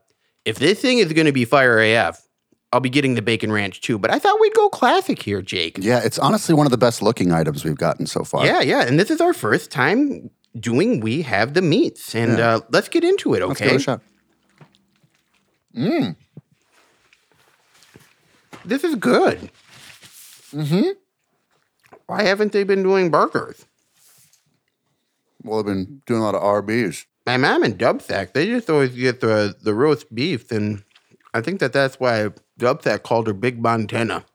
if 0.45 0.57
this 0.59 0.79
thing 0.81 0.99
is 0.99 1.11
going 1.13 1.25
to 1.25 1.31
be 1.31 1.45
fire 1.45 1.79
AF, 1.81 2.21
I'll 2.71 2.79
be 2.79 2.89
getting 2.89 3.15
the 3.15 3.21
bacon 3.21 3.51
ranch 3.51 3.81
too. 3.81 3.97
But 3.99 4.11
I 4.11 4.19
thought 4.19 4.39
we'd 4.41 4.53
go 4.55 4.67
classic 4.69 5.21
here, 5.21 5.41
Jake. 5.41 5.77
yeah, 5.79 6.01
it's 6.03 6.17
honestly 6.19 6.55
one 6.55 6.65
of 6.67 6.71
the 6.71 6.77
best 6.77 7.01
looking 7.01 7.31
items 7.31 7.63
we've 7.63 7.77
gotten 7.77 8.05
so 8.07 8.23
far. 8.23 8.45
Yeah, 8.45 8.61
yeah. 8.61 8.81
And 8.81 8.99
this 8.99 9.11
is 9.11 9.21
our 9.21 9.33
first 9.33 9.69
time 9.71 10.29
doing. 10.59 10.99
We 10.99 11.21
have 11.23 11.53
the 11.53 11.61
meats, 11.61 12.13
and 12.15 12.37
Yeah. 12.37 12.55
uh, 12.55 12.59
let's 12.71 12.89
get 12.89 13.03
into 13.03 13.33
it. 13.35 13.41
Let's 13.47 13.61
Okay. 13.61 13.65
give 13.65 13.73
it 13.75 13.81
a 13.81 13.83
shot. 13.83 14.01
This 18.65 18.83
is 18.83 18.95
good. 18.95 19.49
Mm-hmm. 20.53 20.91
Why 22.13 22.21
haven't 22.21 22.51
they 22.51 22.63
been 22.63 22.83
doing 22.83 23.09
burgers? 23.09 23.65
Well, 25.43 25.57
I've 25.61 25.65
been 25.65 26.03
doing 26.05 26.21
a 26.21 26.23
lot 26.23 26.35
of 26.35 26.43
RBs. 26.43 27.05
My 27.25 27.37
mom 27.37 27.63
and 27.63 27.75
Dubsack, 27.75 28.33
they 28.33 28.45
just 28.45 28.69
always 28.69 28.91
get 28.91 29.19
the 29.19 29.55
the 29.59 29.73
roast 29.73 30.13
beef, 30.13 30.51
and 30.51 30.83
I 31.33 31.41
think 31.41 31.59
that 31.59 31.73
that's 31.73 31.99
why 31.99 32.29
Dubsack 32.59 33.01
called 33.01 33.25
her 33.25 33.33
Big 33.33 33.59
Montana, 33.59 34.25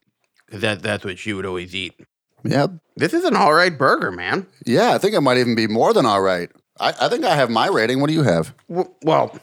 'cause 0.51 0.61
that 0.63 0.83
that's 0.83 1.05
what 1.05 1.21
she 1.21 1.33
would 1.33 1.47
always 1.47 1.73
eat. 1.73 1.95
Yep. 2.43 2.73
This 2.97 3.15
is 3.15 3.23
an 3.25 3.37
all 3.37 3.53
right 3.53 3.79
burger, 3.79 4.11
man. 4.11 4.49
Yeah, 4.67 4.93
I 4.95 4.99
think 4.99 5.15
it 5.15 5.21
might 5.21 5.37
even 5.39 5.55
be 5.55 5.69
more 5.69 5.93
than 5.95 6.05
all 6.05 6.21
right. 6.21 6.51
I, 6.81 6.93
I 7.03 7.09
think 7.09 7.25
I 7.25 7.37
have 7.37 7.49
my 7.49 7.69
rating. 7.69 8.01
What 8.01 8.09
do 8.09 8.15
you 8.15 8.25
have? 8.25 8.53
W- 8.69 8.91
well, 9.05 9.39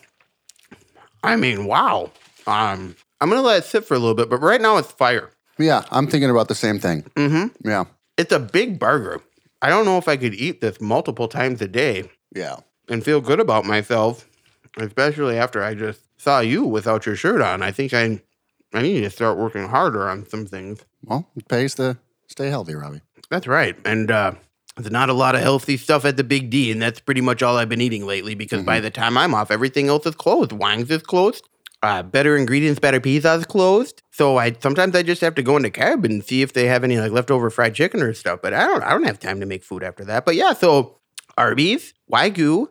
I 1.24 1.38
mean, 1.38 1.68
wow. 1.68 2.12
Um, 2.48 2.98
I'm 3.22 3.30
gonna 3.30 3.42
let 3.42 3.60
it 3.64 3.66
sit 3.66 3.86
for 3.86 3.94
a 3.94 4.00
little 4.00 4.14
bit, 4.16 4.30
but 4.30 4.42
right 4.42 4.60
now 4.60 4.76
it's 4.76 4.92
fire. 4.92 5.30
Yeah, 5.58 5.84
I'm 5.90 6.08
thinking 6.08 6.30
about 6.30 6.50
the 6.50 6.56
same 6.56 6.80
thing. 6.80 7.04
Mm-hmm. 7.16 7.70
Yeah. 7.70 7.86
It's 8.18 8.32
a 8.32 8.40
big 8.40 8.80
burger. 8.80 9.22
I 9.62 9.70
don't 9.70 9.86
know 9.86 9.98
if 9.98 10.08
I 10.08 10.18
could 10.18 10.34
eat 10.36 10.62
this 10.62 10.80
multiple 10.80 11.28
times 11.28 11.62
a 11.62 11.68
day 11.68 12.10
Yeah. 12.34 12.58
and 12.90 13.04
feel 13.04 13.20
good 13.22 13.40
about 13.40 13.66
myself, 13.66 14.28
especially 14.78 15.38
after 15.38 15.64
I 15.64 15.74
just 15.76 16.02
saw 16.18 16.40
you 16.40 16.64
without 16.64 17.06
your 17.06 17.16
shirt 17.16 17.42
on. 17.42 17.62
I 17.62 17.72
think 17.72 17.94
I 17.94 18.22
I 18.74 18.82
need 18.82 19.02
to 19.02 19.10
start 19.10 19.38
working 19.38 19.68
harder 19.70 20.10
on 20.10 20.28
some 20.28 20.46
things. 20.46 20.82
Well, 21.06 21.28
it 21.38 21.48
pays 21.48 21.76
to 21.76 21.98
stay 22.28 22.50
healthy, 22.50 22.76
Robbie. 22.76 23.02
That's 23.30 23.48
right. 23.48 23.76
And 23.86 24.12
uh, 24.12 24.34
there's 24.76 24.92
not 24.92 25.10
a 25.10 25.14
lot 25.14 25.34
of 25.36 25.42
healthy 25.42 25.78
stuff 25.78 26.04
at 26.04 26.18
the 26.18 26.26
Big 26.26 26.50
D, 26.50 26.72
and 26.72 26.82
that's 26.82 27.00
pretty 27.00 27.22
much 27.22 27.42
all 27.42 27.56
I've 27.58 27.70
been 27.70 27.80
eating 27.80 28.06
lately 28.06 28.36
because 28.36 28.64
by 28.64 28.82
the 28.82 28.90
time 28.92 29.18
I'm 29.18 29.34
off, 29.34 29.50
everything 29.50 29.88
else 29.88 30.06
is 30.06 30.16
closed. 30.16 30.52
Wang's 30.52 30.92
is 30.92 31.04
closed. 31.04 31.48
Uh, 31.86 32.04
better 32.04 32.36
ingredients, 32.36 32.80
better 32.80 33.00
pizza 33.00 33.34
is 33.36 33.46
closed. 33.46 34.02
So 34.12 34.38
I 34.38 34.54
sometimes 34.60 34.96
I 34.96 35.04
just 35.04 35.22
have 35.22 35.36
to 35.36 35.44
go 35.44 35.56
into 35.58 35.70
Cab 35.70 36.04
and 36.06 36.24
see 36.24 36.42
if 36.42 36.54
they 36.54 36.66
have 36.66 36.84
any 36.84 36.98
like 37.00 37.12
leftover 37.12 37.50
fried 37.50 37.76
chicken 37.76 38.02
or 38.02 38.14
stuff. 38.14 38.40
But 38.42 38.54
I 38.54 38.66
don't 38.66 38.84
I 38.84 38.90
don't 38.92 39.04
have 39.04 39.20
time 39.20 39.40
to 39.40 39.46
make 39.46 39.64
food 39.64 39.84
after 39.84 40.04
that. 40.06 40.26
But 40.26 40.36
yeah, 40.36 40.54
so 40.54 40.98
Arby's, 41.38 41.94
Wagyu, 42.12 42.68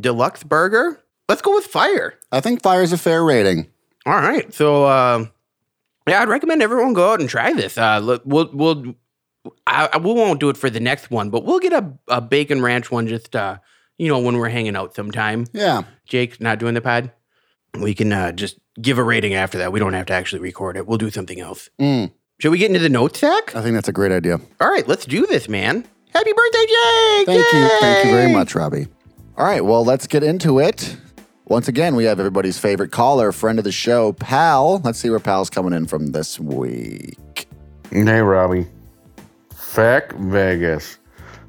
deluxe 0.00 0.42
burger. 0.44 1.00
Let's 1.28 1.42
go 1.42 1.54
with 1.54 1.66
fire. 1.66 2.14
I 2.32 2.40
think 2.40 2.62
fire's 2.62 2.92
a 2.92 2.98
fair 2.98 3.22
rating. 3.22 3.66
All 4.06 4.14
right. 4.14 4.52
So, 4.54 4.84
uh, 4.84 5.26
yeah, 6.08 6.22
I'd 6.22 6.28
recommend 6.30 6.62
everyone 6.62 6.94
go 6.94 7.12
out 7.12 7.20
and 7.20 7.28
try 7.28 7.52
this. 7.52 7.76
Uh, 7.76 7.98
look, 7.98 8.22
we'll, 8.24 8.48
we'll, 8.54 8.94
I, 9.66 9.90
I- 9.92 9.98
we 9.98 10.12
won't 10.14 10.40
do 10.40 10.48
it 10.48 10.56
for 10.56 10.70
the 10.70 10.80
next 10.80 11.10
one, 11.10 11.28
but 11.28 11.44
we'll 11.44 11.58
get 11.58 11.74
a, 11.74 11.92
a 12.08 12.20
bacon 12.22 12.62
ranch 12.62 12.90
one 12.90 13.06
just, 13.08 13.36
uh, 13.36 13.58
you 13.98 14.08
know, 14.08 14.18
when 14.20 14.38
we're 14.38 14.48
hanging 14.48 14.76
out 14.76 14.94
sometime. 14.94 15.44
Yeah. 15.52 15.82
Jake's 16.06 16.40
not 16.40 16.58
doing 16.58 16.72
the 16.72 16.80
pod. 16.80 17.12
We 17.74 17.94
can 17.94 18.12
uh, 18.12 18.32
just 18.32 18.58
give 18.80 18.98
a 18.98 19.02
rating 19.02 19.34
after 19.34 19.58
that. 19.58 19.72
We 19.72 19.80
don't 19.80 19.92
have 19.92 20.06
to 20.06 20.12
actually 20.12 20.40
record 20.40 20.76
it. 20.76 20.86
We'll 20.86 20.98
do 20.98 21.10
something 21.10 21.40
else. 21.40 21.68
Mm, 21.80 22.10
Should 22.40 22.50
we 22.50 22.58
get 22.58 22.68
into 22.70 22.80
the 22.80 22.88
Notesack? 22.88 23.54
I 23.54 23.62
think 23.62 23.74
that's 23.74 23.88
a 23.88 23.92
great 23.92 24.12
idea. 24.12 24.40
All 24.60 24.70
right, 24.70 24.86
let's 24.88 25.04
do 25.06 25.26
this, 25.26 25.48
man. 25.48 25.84
Happy 26.14 26.32
birthday, 26.32 26.66
Jake! 26.66 27.26
Thank 27.26 27.52
you. 27.52 27.68
Thank 27.80 28.04
you 28.06 28.10
very 28.12 28.32
much, 28.32 28.54
Robbie. 28.54 28.88
All 29.36 29.44
right. 29.44 29.64
Well, 29.64 29.84
let's 29.84 30.06
get 30.06 30.22
into 30.24 30.58
it. 30.58 30.96
Once 31.46 31.68
again, 31.68 31.94
we 31.94 32.04
have 32.04 32.18
everybody's 32.18 32.58
favorite 32.58 32.90
caller, 32.90 33.30
friend 33.32 33.58
of 33.58 33.64
the 33.64 33.72
show, 33.72 34.12
Pal. 34.14 34.78
Let's 34.80 34.98
see 34.98 35.10
where 35.10 35.20
Pal's 35.20 35.48
coming 35.48 35.72
in 35.72 35.86
from 35.86 36.08
this 36.08 36.40
week. 36.40 37.46
Hey, 37.90 38.20
Robbie. 38.20 38.66
Fact 39.54 40.12
Vegas. 40.14 40.98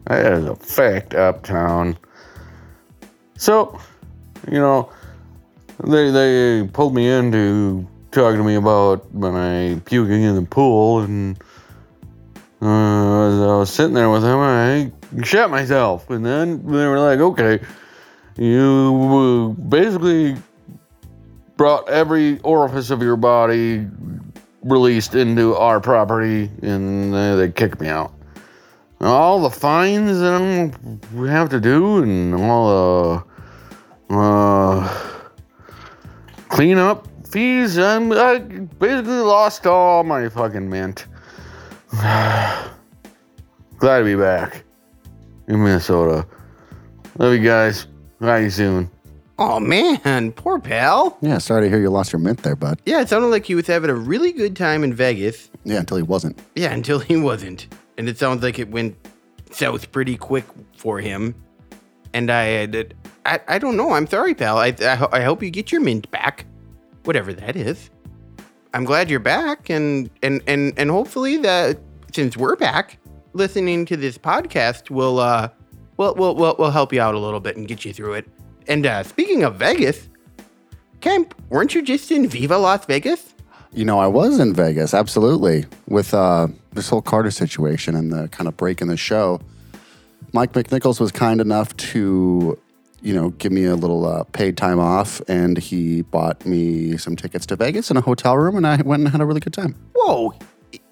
That 0.06 0.34
is 0.34 0.46
a 0.46 0.56
fact 0.56 1.16
uptown. 1.16 1.98
So, 3.38 3.80
you 4.52 4.60
know, 4.60 4.92
they 5.84 6.12
they 6.12 6.68
pulled 6.72 6.94
me 6.94 7.10
in 7.10 7.32
to 7.32 7.88
talk 8.12 8.36
to 8.36 8.44
me 8.44 8.56
about 8.56 9.14
my 9.14 9.80
puking 9.86 10.24
in 10.24 10.36
the 10.36 10.42
pool, 10.42 11.02
and 11.02 11.38
uh, 12.62 13.28
as 13.28 13.40
I 13.40 13.58
was 13.58 13.72
sitting 13.72 13.94
there 13.94 14.10
with 14.10 14.22
them, 14.22 14.40
I 14.40 14.92
shot 15.24 15.50
myself, 15.50 16.10
and 16.10 16.26
then 16.26 16.66
they 16.66 16.86
were 16.86 17.00
like, 17.00 17.20
"Okay, 17.20 17.60
you 18.38 19.56
basically 19.68 20.38
brought 21.58 21.90
every 21.90 22.40
orifice 22.40 22.90
of 22.90 23.02
your 23.02 23.18
body 23.18 23.86
released 24.64 25.14
into 25.14 25.56
our 25.56 25.82
property 25.82 26.50
and 26.62 27.14
they 27.14 27.52
kicked 27.52 27.82
me 27.82 27.88
out. 27.90 28.14
All 29.02 29.42
the 29.42 29.50
fines 29.50 30.20
that 30.20 30.34
I'm, 30.34 31.02
we 31.14 31.28
have 31.30 31.50
to 31.50 31.60
do 31.60 32.02
and 32.02 32.34
all 32.34 33.24
the 34.10 34.16
uh, 34.16 35.19
cleanup 36.50 37.08
fees, 37.28 37.78
I'm, 37.78 38.12
I 38.12 38.40
basically 38.40 39.20
lost 39.20 39.66
all 39.66 40.04
my 40.04 40.28
fucking 40.30 40.70
mint. 40.70 41.06
Glad 41.92 42.70
to 43.80 44.04
be 44.04 44.16
back 44.16 44.64
in 45.48 45.64
Minnesota. 45.64 46.28
Love 47.18 47.34
you 47.34 47.40
guys. 47.40 47.88
Bye 48.20 48.40
you 48.40 48.50
soon. 48.50 48.92
Oh, 49.38 49.58
man, 49.58 50.34
poor 50.34 50.60
pal. 50.60 51.18
Yeah, 51.22 51.38
sorry 51.38 51.62
to 51.64 51.70
hear 51.70 51.80
you 51.80 51.90
lost 51.90 52.12
your 52.12 52.20
mint 52.20 52.44
there, 52.44 52.58
bud. 52.58 52.82
Yeah, 52.86 53.00
it 53.00 53.08
sounded 53.08 53.28
like 53.28 53.46
he 53.46 53.56
was 53.56 53.68
having 53.68 53.90
a 53.90 53.96
really 53.96 54.34
good 54.34 54.54
time 54.54 54.84
in 54.84 54.94
Vegas. 54.94 55.50
Yeah, 55.64 55.80
until 55.80 55.96
he 55.96 56.04
wasn't. 56.04 56.38
Yeah, 56.56 56.74
until 56.74 57.00
he 57.00 57.16
wasn't. 57.16 57.68
And 57.98 58.10
it 58.10 58.18
sounds 58.18 58.44
like 58.44 58.60
it 58.60 58.70
went 58.70 58.98
south 59.52 59.94
pretty 59.94 60.18
quick 60.18 60.44
for 60.76 61.00
him. 61.00 61.36
And 62.14 62.30
I, 62.30 62.66
uh, 62.66 62.84
I, 63.26 63.40
I 63.48 63.60
don't 63.60 63.78
know. 63.78 63.92
I'm 63.92 64.08
sorry, 64.08 64.34
pal. 64.34 64.58
I, 64.58 64.74
I, 64.82 65.08
I 65.12 65.22
hope 65.22 65.44
you 65.44 65.50
get 65.50 65.72
your 65.72 65.82
mint 65.82 66.10
back, 66.12 66.46
whatever 67.04 67.34
that 67.34 67.56
is. 67.56 67.90
I'm 68.74 68.86
glad 68.86 69.10
you're 69.10 69.20
back, 69.20 69.70
and 69.70 70.10
and 70.22 70.42
and 70.48 70.74
and 70.78 70.92
hopefully 70.92 71.38
that 71.38 71.80
since 72.14 72.38
we're 72.38 72.56
back, 72.56 73.00
listening 73.34 73.86
to 73.86 73.98
this 73.98 74.18
podcast 74.18 74.90
will 74.90 75.20
uh, 75.20 75.50
will 75.98 76.14
will 76.16 76.36
will 76.36 76.56
will 76.58 76.72
help 76.72 76.94
you 76.94 77.02
out 77.02 77.16
a 77.16 77.20
little 77.20 77.40
bit 77.40 77.58
and 77.58 77.68
get 77.68 77.84
you 77.84 77.94
through 77.94 78.14
it. 78.14 78.28
And 78.68 78.86
uh, 78.86 79.04
speaking 79.04 79.44
of 79.44 79.56
Vegas, 79.56 80.08
Kemp, 81.02 81.34
weren't 81.50 81.74
you 81.74 81.82
just 81.82 82.12
in 82.12 82.28
Viva 82.28 82.58
Las 82.58 82.86
Vegas? 82.86 83.34
You 83.74 83.86
know, 83.86 84.00
I 84.00 84.08
was 84.08 84.40
in 84.40 84.54
Vegas, 84.54 84.94
absolutely, 84.94 85.66
with 85.88 86.14
uh, 86.14 86.48
this 86.74 86.90
whole 86.90 87.02
Carter 87.02 87.32
situation 87.32 87.96
and 87.96 88.12
the 88.12 88.28
kind 88.30 88.48
of 88.48 88.58
break 88.58 88.82
in 88.82 88.88
the 88.88 88.98
show. 88.98 89.40
Mike 90.34 90.54
McNichols 90.54 91.00
was 91.00 91.12
kind 91.12 91.42
enough 91.42 91.76
to 91.78 92.58
you 93.02 93.14
know, 93.14 93.30
give 93.32 93.52
me 93.52 93.66
a 93.66 93.76
little 93.76 94.06
uh, 94.06 94.24
paid 94.26 94.58
time 94.58 94.80
off, 94.80 95.22
and 95.28 95.58
he 95.58 96.02
bought 96.04 96.46
me 96.46 96.98
some 96.98 97.16
tickets 97.16 97.46
to 97.48 97.56
Vegas 97.56 97.90
and 97.90 97.98
a 97.98 98.02
hotel 98.02 98.38
room, 98.38 98.56
and 98.56 98.68
I 98.68 98.82
went 98.82 99.02
and 99.02 99.10
had 99.10 99.22
a 99.22 99.26
really 99.26 99.40
good 99.40 99.54
time. 99.54 99.76
Whoa. 99.96 100.34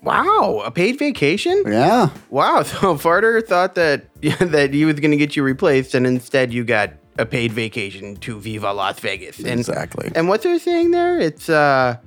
Wow. 0.02 0.62
A 0.66 0.72
paid 0.72 0.98
vacation? 0.98 1.64
Yeah, 1.66 2.10
Wow. 2.30 2.64
So 2.64 2.96
Farter 2.96 3.46
thought 3.46 3.76
that 3.76 4.06
that 4.22 4.74
he 4.74 4.86
was 4.86 5.00
going 5.00 5.12
to 5.12 5.18
get 5.18 5.36
you 5.36 5.44
replaced, 5.44 5.96
and 5.96 6.08
instead 6.08 6.54
you 6.54 6.64
got 6.64 6.94
a 7.20 7.26
paid 7.26 7.52
vacation 7.52 8.16
to 8.18 8.40
Viva 8.40 8.72
Las 8.72 9.00
Vegas. 9.00 9.40
And, 9.40 9.60
exactly. 9.60 10.12
And 10.16 10.28
what's 10.28 10.44
they're 10.44 10.60
saying 10.60 10.92
there? 10.92 11.20
It's 11.20 11.50
uh, 11.50 11.98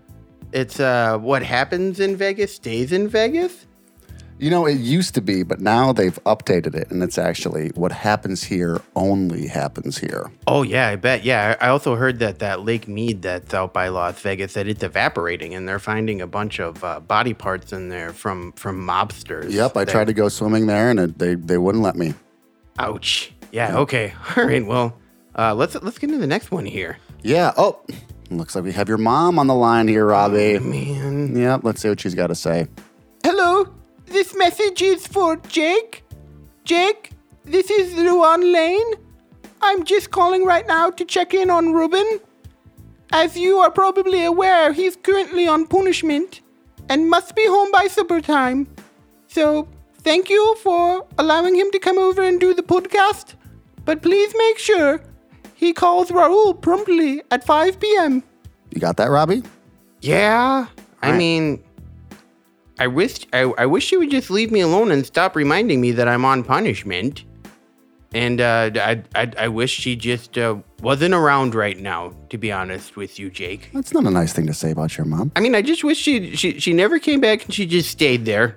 it's 0.52 0.80
uh, 0.80 1.18
what 1.18 1.42
happens 1.42 2.00
in 2.00 2.16
Vegas 2.16 2.54
stays 2.54 2.92
in 2.92 3.08
Vegas. 3.08 3.66
You 4.40 4.48
know, 4.48 4.64
it 4.64 4.78
used 4.78 5.14
to 5.16 5.20
be, 5.20 5.42
but 5.42 5.60
now 5.60 5.92
they've 5.92 6.18
updated 6.24 6.74
it, 6.74 6.90
and 6.90 7.02
it's 7.02 7.18
actually 7.18 7.68
what 7.74 7.92
happens 7.92 8.42
here 8.42 8.80
only 8.96 9.46
happens 9.46 9.98
here. 9.98 10.32
Oh 10.46 10.62
yeah, 10.62 10.88
I 10.88 10.96
bet. 10.96 11.24
Yeah, 11.24 11.56
I 11.60 11.68
also 11.68 11.94
heard 11.94 12.20
that 12.20 12.38
that 12.38 12.62
Lake 12.64 12.88
Mead 12.88 13.20
that's 13.20 13.52
out 13.52 13.74
by 13.74 13.88
Las 13.88 14.18
Vegas 14.22 14.54
that 14.54 14.66
it's 14.66 14.82
evaporating, 14.82 15.54
and 15.54 15.68
they're 15.68 15.78
finding 15.78 16.22
a 16.22 16.26
bunch 16.26 16.58
of 16.58 16.82
uh, 16.82 17.00
body 17.00 17.34
parts 17.34 17.70
in 17.74 17.90
there 17.90 18.14
from 18.14 18.52
from 18.52 18.80
mobsters. 18.80 19.52
Yep, 19.52 19.76
I 19.76 19.84
that- 19.84 19.92
tried 19.92 20.06
to 20.06 20.14
go 20.14 20.30
swimming 20.30 20.66
there, 20.66 20.88
and 20.88 20.98
it, 20.98 21.18
they 21.18 21.34
they 21.34 21.58
wouldn't 21.58 21.84
let 21.84 21.96
me. 21.96 22.14
Ouch. 22.78 23.32
Yeah. 23.52 23.76
Okay. 23.80 24.14
All 24.38 24.44
right. 24.46 24.64
Well, 24.64 24.96
uh, 25.36 25.54
let's 25.54 25.74
let's 25.74 25.98
get 25.98 26.08
into 26.08 26.20
the 26.20 26.26
next 26.26 26.50
one 26.50 26.64
here. 26.64 26.96
Yeah. 27.22 27.52
Oh, 27.58 27.80
looks 28.30 28.54
like 28.54 28.64
we 28.64 28.72
have 28.72 28.88
your 28.88 28.96
mom 28.96 29.38
on 29.38 29.48
the 29.48 29.54
line 29.54 29.86
here, 29.86 30.06
Robbie. 30.06 30.58
Man. 30.60 31.36
Yep. 31.36 31.60
Let's 31.62 31.82
see 31.82 31.90
what 31.90 32.00
she's 32.00 32.14
got 32.14 32.28
to 32.28 32.34
say. 32.34 32.68
Hello. 34.10 34.22
This 34.22 34.34
message 34.36 34.82
is 34.82 35.06
for 35.06 35.36
Jake. 35.36 36.04
Jake, 36.64 37.10
this 37.44 37.70
is 37.70 37.94
Luanne 37.94 38.52
Lane. 38.52 38.94
I'm 39.62 39.84
just 39.84 40.10
calling 40.10 40.44
right 40.44 40.66
now 40.66 40.90
to 40.90 41.04
check 41.04 41.34
in 41.34 41.50
on 41.50 41.72
Ruben. 41.72 42.20
As 43.12 43.36
you 43.36 43.58
are 43.58 43.70
probably 43.70 44.24
aware, 44.24 44.72
he's 44.72 44.96
currently 44.96 45.46
on 45.48 45.66
punishment 45.66 46.40
and 46.88 47.08
must 47.10 47.34
be 47.36 47.46
home 47.46 47.70
by 47.72 47.86
supper 47.88 48.20
time. 48.20 48.66
So, 49.28 49.68
thank 50.02 50.28
you 50.28 50.56
for 50.62 51.06
allowing 51.18 51.54
him 51.54 51.70
to 51.72 51.78
come 51.78 51.98
over 51.98 52.22
and 52.22 52.40
do 52.40 52.54
the 52.54 52.62
podcast. 52.62 53.34
But 53.84 54.02
please 54.02 54.34
make 54.36 54.58
sure 54.58 55.00
he 55.54 55.72
calls 55.72 56.10
Raul 56.10 56.60
promptly 56.60 57.22
at 57.30 57.44
5 57.44 57.80
p.m. 57.80 58.22
You 58.70 58.80
got 58.80 58.96
that, 58.96 59.10
Robbie? 59.10 59.42
Yeah, 60.00 60.66
I 61.02 61.06
Alright. 61.06 61.18
mean, 61.18 61.62
I 62.80 62.86
wish 62.86 63.26
I, 63.34 63.40
I 63.58 63.66
wish 63.66 63.92
you 63.92 63.98
would 63.98 64.10
just 64.10 64.30
leave 64.30 64.50
me 64.50 64.60
alone 64.60 64.90
and 64.90 65.04
stop 65.04 65.36
reminding 65.36 65.82
me 65.82 65.92
that 65.92 66.08
I'm 66.08 66.24
on 66.24 66.42
punishment. 66.42 67.24
And 68.12 68.40
uh, 68.40 68.70
I, 68.74 69.02
I 69.14 69.32
I 69.38 69.48
wish 69.48 69.70
she 69.70 69.94
just 69.94 70.36
uh, 70.38 70.56
wasn't 70.80 71.14
around 71.14 71.54
right 71.54 71.78
now. 71.78 72.12
To 72.30 72.38
be 72.38 72.50
honest 72.50 72.96
with 72.96 73.18
you, 73.18 73.30
Jake. 73.30 73.70
That's 73.74 73.92
not 73.92 74.04
a 74.06 74.10
nice 74.10 74.32
thing 74.32 74.46
to 74.46 74.54
say 74.54 74.70
about 74.70 74.96
your 74.96 75.04
mom. 75.04 75.30
I 75.36 75.40
mean, 75.40 75.54
I 75.54 75.62
just 75.62 75.84
wish 75.84 75.98
she 75.98 76.34
she 76.34 76.58
she 76.58 76.72
never 76.72 76.98
came 76.98 77.20
back 77.20 77.44
and 77.44 77.54
she 77.54 77.66
just 77.66 77.90
stayed 77.90 78.24
there. 78.24 78.56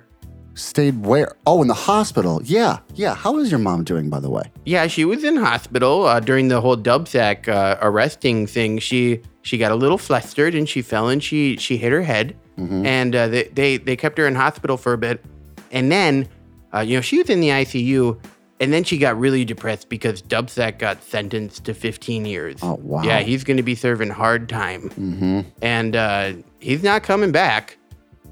Stayed 0.54 1.04
where? 1.04 1.36
Oh, 1.46 1.62
in 1.62 1.68
the 1.68 1.74
hospital. 1.74 2.40
Yeah, 2.44 2.78
yeah. 2.94 3.14
How 3.14 3.38
is 3.38 3.50
your 3.50 3.58
mom 3.58 3.84
doing, 3.84 4.08
by 4.08 4.20
the 4.20 4.30
way? 4.30 4.44
Yeah, 4.64 4.86
she 4.86 5.04
was 5.04 5.22
in 5.22 5.36
hospital 5.36 6.06
uh, 6.06 6.20
during 6.20 6.48
the 6.48 6.60
whole 6.60 6.76
Dubsack 6.76 7.48
uh, 7.48 7.76
arresting 7.82 8.46
thing. 8.46 8.78
She 8.78 9.20
she 9.42 9.58
got 9.58 9.70
a 9.70 9.74
little 9.76 9.98
flustered 9.98 10.54
and 10.54 10.68
she 10.68 10.80
fell 10.80 11.08
and 11.10 11.22
she 11.22 11.56
she 11.58 11.76
hit 11.76 11.92
her 11.92 12.02
head, 12.02 12.36
and 12.56 13.14
uh, 13.14 13.28
they, 13.28 13.44
they 13.44 13.76
they 13.76 13.96
kept 13.96 14.18
her 14.18 14.26
in 14.26 14.34
hospital 14.34 14.76
for 14.76 14.92
a 14.92 14.98
bit, 14.98 15.24
and 15.70 15.90
then 15.90 16.28
uh, 16.72 16.80
you 16.80 16.96
know 16.96 17.00
she 17.00 17.18
was 17.18 17.30
in 17.30 17.40
the 17.40 17.48
ICU, 17.48 18.18
and 18.60 18.72
then 18.72 18.84
she 18.84 18.98
got 18.98 19.18
really 19.18 19.44
depressed 19.44 19.88
because 19.88 20.22
Dubsack 20.22 20.78
got 20.78 21.02
sentenced 21.02 21.64
to 21.64 21.74
15 21.74 22.24
years. 22.24 22.60
Oh, 22.62 22.78
wow. 22.80 23.02
Yeah, 23.02 23.20
he's 23.20 23.44
going 23.44 23.56
to 23.56 23.62
be 23.62 23.74
serving 23.74 24.10
hard 24.10 24.48
time, 24.48 24.90
mm-hmm. 24.90 25.40
and 25.62 25.96
uh, 25.96 26.32
he's 26.60 26.82
not 26.82 27.02
coming 27.02 27.32
back. 27.32 27.78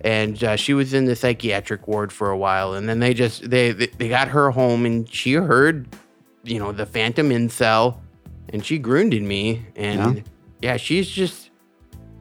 And 0.04 0.42
uh, 0.42 0.56
she 0.56 0.74
was 0.74 0.94
in 0.94 1.04
the 1.04 1.14
psychiatric 1.14 1.86
ward 1.86 2.12
for 2.12 2.30
a 2.30 2.36
while, 2.36 2.74
and 2.74 2.88
then 2.88 2.98
they 2.98 3.14
just 3.14 3.48
they 3.48 3.70
they 3.70 3.86
they 3.86 4.08
got 4.08 4.26
her 4.28 4.50
home, 4.50 4.84
and 4.84 5.08
she 5.08 5.34
heard 5.34 5.86
you 6.44 6.58
know, 6.58 6.72
the 6.72 6.86
Phantom 6.86 7.28
Incel, 7.30 7.98
and 8.48 8.64
she 8.64 8.78
grounded 8.78 9.22
me. 9.22 9.66
And 9.76 10.24
yeah. 10.60 10.76
she's 10.76 11.08
just, 11.08 11.50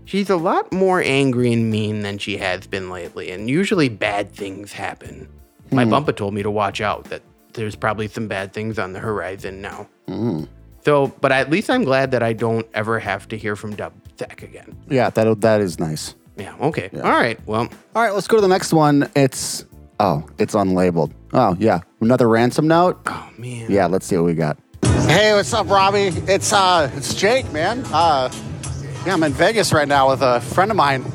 she's 0.06 0.30
a 0.30 0.36
lot 0.36 0.72
more 0.72 1.02
angry 1.02 1.52
and 1.54 1.70
mean 1.70 2.02
than 2.02 2.18
she 2.18 2.38
has 2.38 2.68
been 2.68 2.90
lately. 2.90 3.32
And 3.32 3.50
usually 3.50 3.90
bad 3.90 4.32
things 4.32 4.72
happen. 4.74 5.28
My 5.72 5.86
bumpa 5.86 6.16
told 6.16 6.34
me 6.34 6.44
to 6.44 6.52
watch 6.52 6.82
out 6.82 7.06
that 7.06 7.22
there's 7.54 7.76
probably 7.76 8.08
some 8.10 8.28
bad 8.28 8.52
things 8.54 8.78
on 8.78 8.92
the 8.94 9.00
horizon 9.00 9.62
now. 9.62 9.88
So, 10.84 11.08
but 11.22 11.32
at 11.32 11.50
least 11.50 11.70
I'm 11.70 11.84
glad 11.84 12.12
that 12.12 12.24
I 12.24 12.34
don't 12.34 12.68
ever 12.74 13.00
have 13.00 13.28
to 13.30 13.38
hear 13.38 13.56
from 13.56 13.76
Dub 13.76 13.94
Tech 14.18 14.42
again. 14.42 14.76
Yeah, 14.90 15.10
that 15.12 15.42
that 15.42 15.62
is 15.62 15.80
nice. 15.80 16.16
Yeah, 16.38 16.56
okay. 16.60 16.90
All 16.96 17.02
right. 17.02 17.40
Well, 17.46 17.70
All 17.96 18.02
right, 18.04 18.14
let's 18.14 18.28
go 18.28 18.38
to 18.38 18.42
the 18.42 18.48
next 18.48 18.74
one. 18.74 19.10
It's 19.16 19.64
oh, 20.00 20.26
it's 20.40 20.56
unlabeled. 20.56 21.12
Oh 21.34 21.56
yeah, 21.60 21.82
another 22.02 22.28
ransom 22.28 22.68
note. 22.68 23.00
oh 23.06 23.30
man. 23.38 23.68
Yeah, 23.72 23.86
let's 23.86 24.06
see 24.06 24.18
what 24.18 24.26
we 24.26 24.34
got. 24.34 24.58
Hey, 25.08 25.34
what's 25.34 25.54
up, 25.54 25.70
Robbie? 25.70 26.08
It's 26.28 26.52
uh, 26.52 26.90
it's 26.96 27.14
Jake, 27.14 27.52
man. 27.54 27.84
Uh, 27.94 28.30
yeah, 29.06 29.14
I'm 29.14 29.24
in 29.24 29.34
Vegas 29.34 29.74
right 29.74 29.88
now 29.88 30.10
with 30.10 30.22
a 30.22 30.42
friend 30.42 30.70
of 30.72 30.78
mine, 30.78 31.06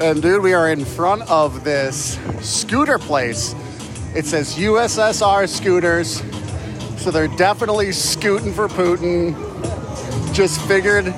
and 0.00 0.20
dude, 0.20 0.42
we 0.42 0.54
are 0.54 0.70
in 0.70 0.84
front 0.84 1.22
of 1.30 1.64
this 1.64 2.18
scooter 2.40 2.98
place. 2.98 3.54
It 4.14 4.24
says 4.26 4.54
USSR 4.56 5.48
scooters, 5.48 6.22
so 7.00 7.10
they're 7.10 7.28
definitely 7.28 7.92
scooting 7.92 8.52
for 8.52 8.68
Putin. 8.68 9.34
Just 10.34 10.60
figured, 10.66 11.14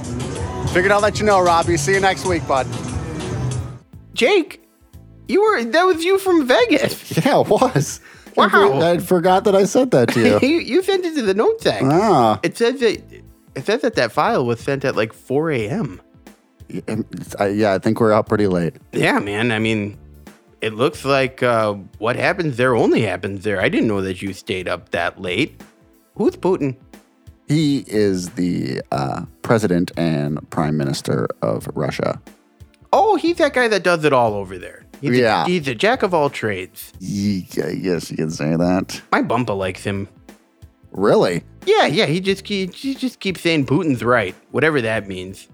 figured 0.72 0.92
I'll 0.92 1.00
let 1.00 1.18
you 1.20 1.26
know, 1.26 1.40
Robbie. 1.40 1.76
See 1.76 1.92
you 1.94 2.00
next 2.00 2.26
week, 2.26 2.46
bud. 2.46 2.66
Jake, 4.12 4.62
you 5.28 5.40
were, 5.42 5.64
that 5.64 5.85
was 5.85 6.04
you 6.04 6.18
from 6.18 6.46
Vegas. 6.46 7.16
Yeah, 7.24 7.40
it 7.40 7.48
was. 7.48 8.00
Wow. 8.37 8.80
I 8.80 8.98
forgot 8.98 9.44
that 9.44 9.54
I 9.54 9.64
said 9.64 9.90
that 9.90 10.09
to 10.11 10.20
you. 10.20 10.48
you, 10.48 10.59
you 10.61 10.83
sent 10.83 11.04
it 11.04 11.14
to 11.16 11.22
the 11.22 11.35
Notesack. 11.35 11.80
ah, 11.83 12.38
It 12.42 12.56
says 12.56 12.80
that 12.80 13.02
it 13.56 13.66
says 13.66 13.80
that 13.83 13.94
that 13.96 14.12
file 14.12 14.46
was 14.46 14.61
sent 14.61 14.85
at 14.85 14.94
like 14.96 15.12
4 15.12 15.50
a.m. 15.50 16.00
I, 17.38 17.48
yeah, 17.48 17.74
I 17.74 17.78
think 17.78 18.00
we're 18.00 18.12
out 18.12 18.28
pretty 18.28 18.46
late. 18.46 18.74
Yeah, 18.92 19.18
man. 19.18 19.52
I 19.52 19.59
mean, 19.59 19.98
it 20.61 20.74
looks 20.74 21.04
like 21.04 21.42
uh, 21.42 21.74
what 21.98 22.16
happens 22.16 22.56
there 22.56 22.74
only 22.76 23.02
happens 23.02 23.44
there. 23.44 23.61
I 23.61 23.68
didn't 23.68 23.88
know 23.88 24.00
that 24.02 24.22
you 24.22 24.33
stayed 24.33 24.68
up 24.68 24.90
that 24.90 25.20
late. 25.20 25.61
Who's 26.16 26.37
Putin? 26.37 26.76
He 27.48 27.85
is 27.88 28.30
the 28.30 28.80
uh, 28.92 29.24
president 29.42 29.90
and 29.96 30.48
prime 30.50 30.76
minister 30.76 31.28
of 31.42 31.68
Russia. 31.74 32.20
Oh, 32.92 33.16
he's 33.16 33.37
that 33.38 33.54
guy 33.54 33.68
that 33.68 33.83
does 33.83 34.04
it 34.04 34.12
all 34.12 34.35
over 34.35 34.59
there. 34.59 34.85
He's 35.00 35.18
Yeah. 35.18 35.44
A, 35.44 35.48
he's 35.48 35.66
a 35.66 35.74
jack 35.74 36.02
of 36.02 36.12
all 36.12 36.28
trades. 36.30 36.92
Ye- 37.00 37.46
I 37.64 37.74
guess 37.74 38.11
you 38.11 38.16
can 38.16 38.30
say 38.30 38.54
that. 38.56 39.00
My 39.11 39.22
bumpa 39.22 39.56
likes 39.56 39.83
him. 39.83 40.09
Really? 40.92 41.42
Yeah, 41.66 41.87
yeah. 41.87 42.06
He 42.06 42.20
just 42.20 42.46
he, 42.46 42.66
he 42.66 42.94
just 42.94 43.20
keeps 43.20 43.40
saying 43.40 43.66
Putin's 43.66 44.02
right, 44.04 44.35
whatever 44.50 44.80
that 44.83 45.06
means. 45.09 45.48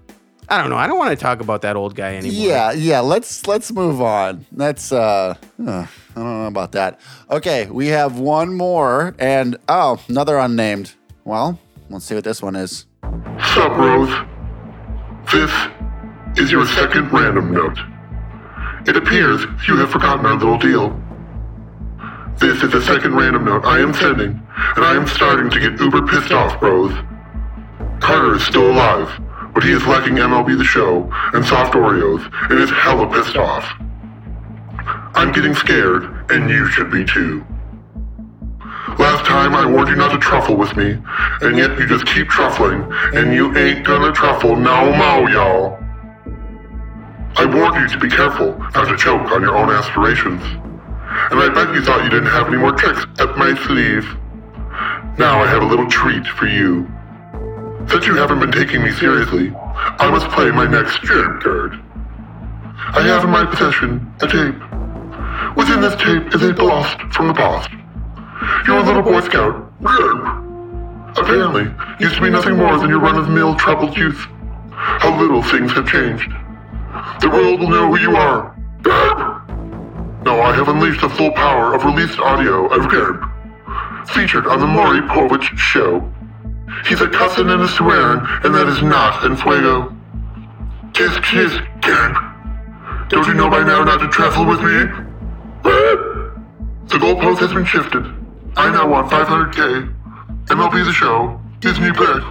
I 0.49 0.57
don't 0.61 0.69
know. 0.69 0.77
I 0.77 0.87
don't 0.87 0.97
want 0.97 1.09
to 1.11 1.21
talk 1.21 1.41
about 1.41 1.61
that 1.63 1.75
old 1.75 1.95
guy 1.95 2.15
anymore. 2.15 2.47
Yeah, 2.47 2.71
yeah. 2.71 2.99
Let's 3.01 3.45
let's 3.47 3.71
move 3.71 4.01
on. 4.01 4.45
That's 4.51 4.91
uh, 4.91 5.35
uh, 5.65 5.71
I 5.71 5.87
don't 6.15 6.23
know 6.23 6.47
about 6.47 6.71
that. 6.71 6.99
Okay, 7.29 7.65
we 7.65 7.87
have 7.87 8.17
one 8.17 8.53
more, 8.53 9.13
and 9.19 9.57
oh, 9.67 10.01
another 10.07 10.37
unnamed. 10.37 10.93
Well, 11.25 11.59
let's 11.89 12.05
see 12.05 12.15
what 12.15 12.23
this 12.23 12.41
one 12.41 12.55
is. 12.55 12.85
Sup, 13.53 13.71
Rose? 13.77 14.13
This 15.31 15.51
is 16.37 16.51
your 16.51 16.65
second 16.65 17.11
random 17.11 17.51
note. 17.51 17.77
It 18.87 18.95
appears 18.95 19.43
you 19.67 19.75
have 19.77 19.91
forgotten 19.91 20.25
our 20.25 20.35
little 20.35 20.57
deal. 20.57 20.97
This 22.37 22.63
is 22.63 22.71
the 22.71 22.81
second 22.81 23.15
random 23.15 23.43
note 23.43 23.65
I 23.65 23.79
am 23.79 23.93
sending, 23.93 24.41
and 24.75 24.85
I 24.85 24.95
am 24.95 25.07
starting 25.07 25.49
to 25.49 25.59
get 25.59 25.77
uber 25.79 26.07
pissed 26.07 26.31
off, 26.31 26.57
bros. 26.59 26.93
Carter 27.99 28.35
is 28.35 28.45
still 28.45 28.71
alive, 28.71 29.09
but 29.57 29.63
he 29.63 29.71
is 29.71 29.83
lacking 29.87 30.13
MLB 30.13 30.55
The 30.55 30.63
Show 30.63 31.09
and 31.33 31.43
soft 31.43 31.73
Oreos, 31.73 32.21
and 32.51 32.59
is 32.59 32.69
hella 32.69 33.11
pissed 33.11 33.37
off. 33.37 33.65
I'm 35.15 35.31
getting 35.31 35.55
scared, 35.55 36.03
and 36.29 36.47
you 36.47 36.69
should 36.69 36.91
be 36.91 37.03
too. 37.03 37.43
Last 38.99 39.25
time 39.25 39.55
I 39.55 39.65
warned 39.65 39.89
you 39.89 39.95
not 39.95 40.11
to 40.11 40.19
truffle 40.19 40.57
with 40.57 40.77
me, 40.77 41.01
and 41.41 41.57
yet 41.57 41.71
you 41.79 41.87
just 41.87 42.05
keep 42.05 42.27
truffling, 42.27 42.85
and 43.17 43.33
you 43.33 43.57
ain't 43.57 43.83
gonna 43.83 44.11
truffle 44.11 44.55
no 44.55 44.95
mo, 44.95 45.27
y'all. 45.27 45.79
I 47.37 47.45
warned 47.47 47.81
you 47.81 47.87
to 47.87 47.99
be 47.99 48.15
careful 48.15 48.55
not 48.75 48.87
to 48.87 48.95
choke 48.95 49.31
on 49.31 49.41
your 49.41 49.57
own 49.57 49.71
aspirations. 49.71 50.43
And 51.31 51.39
I 51.39 51.49
bet 51.49 51.73
you 51.73 51.81
thought 51.81 52.03
you 52.03 52.11
didn't 52.11 52.29
have 52.29 52.45
any 52.45 52.57
more 52.57 52.73
tricks 52.73 53.07
up 53.17 53.35
my 53.35 53.55
sleeve. 53.65 54.05
Now 55.17 55.41
I 55.41 55.47
have 55.47 55.63
a 55.63 55.65
little 55.65 55.89
treat 55.89 56.27
for 56.27 56.45
you. 56.45 56.87
Since 57.89 58.05
you 58.05 58.15
haven't 58.15 58.39
been 58.39 58.51
taking 58.51 58.83
me 58.83 58.91
seriously, 58.91 59.53
I 59.55 60.09
must 60.11 60.27
play 60.29 60.51
my 60.51 60.67
next 60.67 60.97
trip 60.97 61.41
card. 61.41 61.73
I 62.93 63.01
have 63.03 63.23
in 63.23 63.29
my 63.29 63.45
possession 63.45 64.13
a 64.21 64.27
tape. 64.27 64.59
Within 65.55 65.81
this 65.81 65.95
tape 65.95 66.35
is 66.35 66.43
a 66.43 66.53
blast 66.53 66.99
from 67.13 67.27
the 67.27 67.33
past. 67.33 67.69
You're 68.67 68.79
a 68.79 68.83
little 68.83 69.01
Boy 69.01 69.21
Scout. 69.21 69.71
Gerb. 69.81 71.17
Apparently 71.17 71.73
used 71.99 72.15
to 72.15 72.21
be 72.21 72.29
nothing 72.29 72.57
more 72.57 72.77
than 72.77 72.89
your 72.89 72.99
run-of-the-mill 72.99 73.55
troubled 73.55 73.95
youth. 73.95 74.19
How 74.71 75.17
little 75.19 75.41
things 75.41 75.71
have 75.71 75.87
changed. 75.87 76.29
The 77.21 77.29
world 77.29 77.61
will 77.61 77.69
know 77.69 77.87
who 77.87 77.99
you 77.99 78.15
are. 78.17 78.53
Garb! 78.81 79.49
Now 80.25 80.41
I 80.41 80.53
have 80.55 80.67
unleashed 80.67 81.01
the 81.01 81.09
full 81.09 81.31
power 81.31 81.73
of 81.73 81.85
released 81.85 82.19
audio 82.19 82.67
of 82.67 82.91
Garb, 82.91 83.23
featured 84.09 84.45
on 84.45 84.59
the 84.59 84.67
Maury 84.67 84.99
Povich 85.01 85.57
Show. 85.57 86.11
He's 86.85 87.01
a 87.01 87.09
cussing 87.09 87.49
and 87.49 87.61
a 87.61 87.67
swearing, 87.67 88.21
and 88.43 88.53
that 88.53 88.67
is 88.67 88.81
not 88.81 89.23
en 89.23 89.35
fuego. 89.37 89.95
Kiss, 90.93 91.17
kiss, 91.19 91.53
Garb. 91.81 93.09
Don't 93.09 93.27
you 93.27 93.33
know 93.33 93.49
by 93.49 93.63
now 93.63 93.83
not 93.83 93.99
to 93.99 94.07
trifle 94.09 94.45
with 94.45 94.59
me? 94.59 95.07
The 95.63 96.97
goalpost 96.97 97.39
has 97.39 97.53
been 97.53 97.65
shifted. 97.65 98.05
I 98.55 98.71
now 98.71 98.87
want 98.87 99.09
500k, 99.11 99.93
MLB 100.45 100.85
The 100.85 100.91
Show, 100.91 101.39
Disney 101.59 101.91
Plus, 101.91 102.23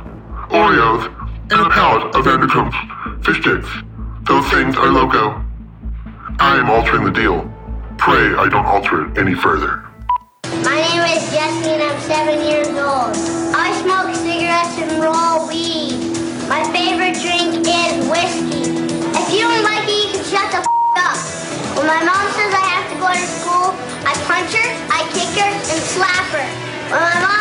Oreos, 0.51 1.07
and 1.53 1.61
a 1.61 1.71
pallet 1.71 2.15
of 2.15 2.25
Van 2.25 2.41
de 2.41 2.49
Kamp's, 2.49 2.77
fish 3.25 3.41
sticks. 3.41 3.69
Those 4.23 4.49
things 4.51 4.77
are 4.77 4.89
loco. 4.89 5.45
I 6.41 6.59
am 6.59 6.69
altering 6.69 7.05
the 7.05 7.13
deal. 7.13 7.51
Pray 7.99 8.35
I 8.35 8.49
don't 8.51 8.67
alter 8.67 9.07
it 9.07 9.19
any 9.19 9.35
further. 9.35 9.85
My 10.65 10.77
name 10.77 11.03
is 11.17 11.23
Jesse 11.31 11.71
and 11.71 11.83
I'm 11.83 12.01
seven 12.01 12.45
years 12.45 12.69
old. 12.69 13.15
I 13.55 13.73
smoke 13.83 14.16
cigarettes 14.57 14.79
and 14.79 15.03
roll 15.03 15.49
weed. 15.49 16.01
My 16.49 16.63
favorite 16.73 17.19
drink 17.21 17.67
is 17.67 18.09
whiskey. 18.09 18.73
If 19.13 19.27
you 19.33 19.41
don't 19.41 19.63
like 19.65 19.85
it, 19.89 19.99
you 20.01 20.09
can 20.17 20.25
shut 20.25 20.49
the 20.53 20.61
f- 20.65 20.97
up. 20.97 21.17
When 21.77 21.87
my 21.87 22.01
mom 22.01 22.25
says 22.33 22.53
I 22.55 22.65
have 22.73 22.87
to 22.93 22.97
go 22.97 23.09
to 23.13 23.27
school, 23.37 23.69
I 24.09 24.13
punch 24.25 24.55
her, 24.57 24.69
I 24.89 25.01
kick 25.13 25.29
her, 25.37 25.51
and 25.53 25.81
slap 25.93 26.25
her. 26.33 26.47
When 26.89 27.01
my 27.01 27.21
mom 27.21 27.36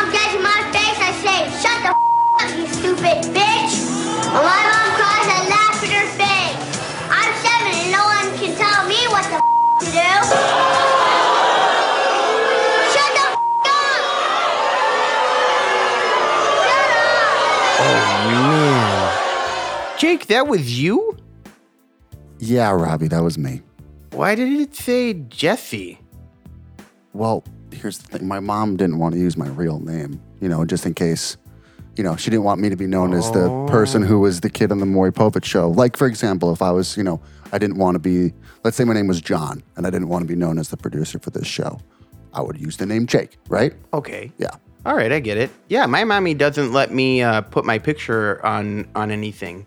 that 20.28 20.48
was 20.48 20.80
you. 20.80 21.18
Yeah, 22.40 22.72
Robbie, 22.72 23.08
that 23.08 23.24
was 23.24 23.38
me. 23.38 23.62
Why 24.12 24.36
did 24.36 24.52
it 24.60 24.76
say 24.76 25.14
Jesse? 25.14 26.00
Well, 27.14 27.44
here's 27.72 27.98
the 28.00 28.18
thing. 28.18 28.28
My 28.28 28.40
mom 28.40 28.78
didn't 28.78 29.00
want 29.00 29.14
to 29.14 29.20
use 29.20 29.38
my 29.38 29.48
real 29.48 29.80
name, 29.80 30.22
you 30.42 30.50
know, 30.50 30.66
just 30.66 30.86
in 30.86 30.94
case, 30.94 31.38
you 31.96 32.04
know, 32.04 32.16
she 32.16 32.30
didn't 32.30 32.44
want 32.44 32.62
me 32.62 32.70
to 32.70 32.76
be 32.76 32.88
known 32.88 33.14
as 33.14 33.32
the 33.32 33.50
person 33.70 34.02
who 34.02 34.20
was 34.20 34.42
the 34.42 34.50
kid 34.50 34.72
on 34.72 34.80
the 34.80 34.86
Maury 34.86 35.12
Povich 35.12 35.46
show. 35.46 35.70
Like, 35.70 35.98
for 35.98 36.08
example, 36.08 36.52
if 36.52 36.62
I 36.62 36.72
was, 36.72 36.98
you 36.98 37.04
know, 37.04 37.22
I 37.52 37.58
didn't 37.58 37.78
want 37.78 37.96
to 37.96 38.00
be, 38.00 38.34
let's 38.64 38.76
say 38.78 38.84
my 38.84 38.94
name 38.94 39.08
was 39.08 39.22
John 39.22 39.64
and 39.78 39.88
I 39.88 39.90
didn't 39.90 40.10
want 40.10 40.24
to 40.24 40.28
be 40.28 40.36
known 40.36 40.60
as 40.60 40.70
the 40.70 40.78
producer 40.78 41.20
for 41.20 41.30
this 41.30 41.48
show, 41.48 41.80
I 42.34 42.42
would 42.42 42.60
use 42.60 42.78
the 42.78 42.86
name 42.86 43.08
Jake, 43.08 43.38
right? 43.50 43.74
Okay. 43.94 44.32
Yeah. 44.38 44.52
All 44.86 44.96
right, 44.96 45.12
I 45.12 45.20
get 45.20 45.38
it. 45.38 45.50
Yeah, 45.68 45.88
my 45.88 46.04
mommy 46.04 46.34
doesn't 46.36 46.72
let 46.72 46.94
me 46.94 47.22
uh, 47.22 47.42
put 47.42 47.66
my 47.66 47.80
picture 47.80 48.46
on 48.46 48.88
on 48.94 49.10
anything 49.10 49.66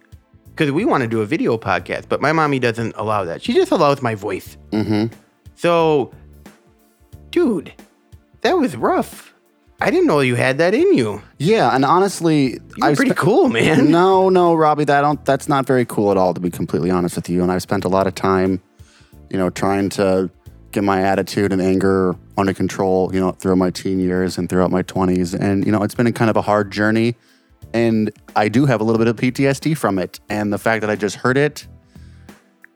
because 0.58 0.72
we 0.72 0.84
want 0.84 1.02
to 1.02 1.08
do 1.08 1.20
a 1.20 1.24
video 1.24 1.56
podcast, 1.56 2.08
but 2.08 2.20
my 2.20 2.32
mommy 2.32 2.58
doesn't 2.58 2.92
allow 2.96 3.22
that. 3.22 3.40
She 3.40 3.52
just 3.52 3.70
allows 3.70 4.02
my 4.02 4.16
voice. 4.16 4.56
Mm-hmm. 4.72 5.14
So, 5.54 6.12
dude, 7.30 7.72
that 8.40 8.58
was 8.58 8.74
rough. 8.74 9.32
I 9.80 9.92
didn't 9.92 10.08
know 10.08 10.18
you 10.18 10.34
had 10.34 10.58
that 10.58 10.74
in 10.74 10.94
you. 10.94 11.22
Yeah, 11.38 11.72
and 11.72 11.84
honestly, 11.84 12.58
I'm 12.82 12.96
pretty 12.96 13.12
spe- 13.12 13.18
cool, 13.18 13.48
man. 13.48 13.92
No, 13.92 14.28
no, 14.28 14.56
Robbie, 14.56 14.82
that 14.86 15.02
don't 15.02 15.24
that's 15.24 15.48
not 15.48 15.64
very 15.64 15.84
cool 15.84 16.10
at 16.10 16.16
all 16.16 16.34
to 16.34 16.40
be 16.40 16.50
completely 16.50 16.90
honest 16.90 17.14
with 17.14 17.28
you. 17.28 17.44
And 17.44 17.52
I've 17.52 17.62
spent 17.62 17.84
a 17.84 17.88
lot 17.88 18.08
of 18.08 18.16
time, 18.16 18.60
you 19.30 19.38
know, 19.38 19.50
trying 19.50 19.90
to 19.90 20.28
get 20.72 20.82
my 20.82 21.02
attitude 21.02 21.52
and 21.52 21.62
anger 21.62 22.16
under 22.36 22.52
control, 22.52 23.14
you 23.14 23.20
know, 23.20 23.30
throughout 23.30 23.58
my 23.58 23.70
teen 23.70 24.00
years 24.00 24.36
and 24.36 24.48
throughout 24.48 24.72
my 24.72 24.82
20s. 24.82 25.38
And 25.38 25.64
you 25.64 25.70
know, 25.70 25.84
it's 25.84 25.94
been 25.94 26.08
a 26.08 26.12
kind 26.12 26.30
of 26.30 26.36
a 26.36 26.42
hard 26.42 26.72
journey 26.72 27.14
and 27.74 28.10
I 28.36 28.48
do 28.48 28.66
have 28.66 28.80
a 28.80 28.84
little 28.84 28.98
bit 28.98 29.08
of 29.08 29.16
PTSD 29.16 29.76
from 29.76 29.98
it. 29.98 30.20
And 30.28 30.52
the 30.52 30.58
fact 30.58 30.80
that 30.82 30.90
I 30.90 30.96
just 30.96 31.16
heard 31.16 31.36
it 31.36 31.66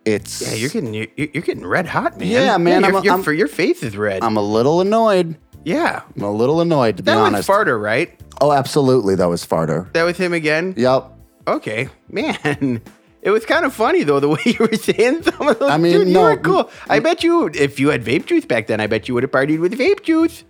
it's 0.05 0.43
Yeah, 0.43 0.55
you're 0.55 0.71
getting 0.71 0.95
you're, 0.95 1.07
you're 1.17 1.43
getting 1.43 1.67
red 1.67 1.87
hot, 1.87 2.19
man. 2.19 2.29
Yeah, 2.29 2.57
man, 2.59 2.83
your, 2.83 2.91
I'm 2.91 2.97
a- 2.97 3.03
your, 3.03 3.13
I'm- 3.15 3.23
for 3.23 3.33
your 3.33 3.49
face 3.49 3.83
is 3.83 3.97
red. 3.97 4.23
I'm 4.25 4.37
a 4.37 4.43
little 4.43 4.81
annoyed. 4.81 5.37
yeah, 5.65 6.03
I'm 6.17 6.23
a 6.23 6.31
little 6.33 6.61
annoyed 6.61 6.97
to 6.97 7.03
be 7.03 7.13
that 7.13 7.33
was. 7.33 7.47
Farter, 7.47 7.81
right? 7.81 8.19
oh, 8.41 8.51
absolutely, 8.53 9.15
that 9.15 9.27
was 9.27 9.47
Farter. 9.47 9.93
That 9.93 10.03
was 10.03 10.17
him 10.17 10.33
again. 10.33 10.75
Yep. 10.77 11.13
Okay, 11.47 11.89
man. 12.09 12.81
It 13.25 13.31
was 13.31 13.47
kind 13.47 13.65
of 13.65 13.73
funny 13.73 14.03
though 14.03 14.19
the 14.19 14.29
way 14.29 14.41
you 14.45 14.57
were 14.59 14.75
saying 14.77 15.23
some 15.23 15.47
of 15.47 15.57
those. 15.61 15.71
I 15.71 15.77
mean, 15.77 15.93
Dude, 15.93 16.09
you 16.09 16.15
no, 16.15 16.23
were 16.23 16.37
cool. 16.37 16.69
I 16.89 16.99
bet 16.99 17.23
you, 17.23 17.49
if 17.55 17.79
you 17.79 17.91
had 17.91 18.03
vape 18.03 18.27
juice 18.27 18.45
back 18.45 18.67
then, 18.67 18.81
I 18.81 18.89
bet 18.89 19.07
you 19.07 19.15
would 19.15 19.23
have 19.23 19.31
partied 19.31 19.61
with 19.61 19.79
vape 19.79 20.03
juice. 20.03 20.43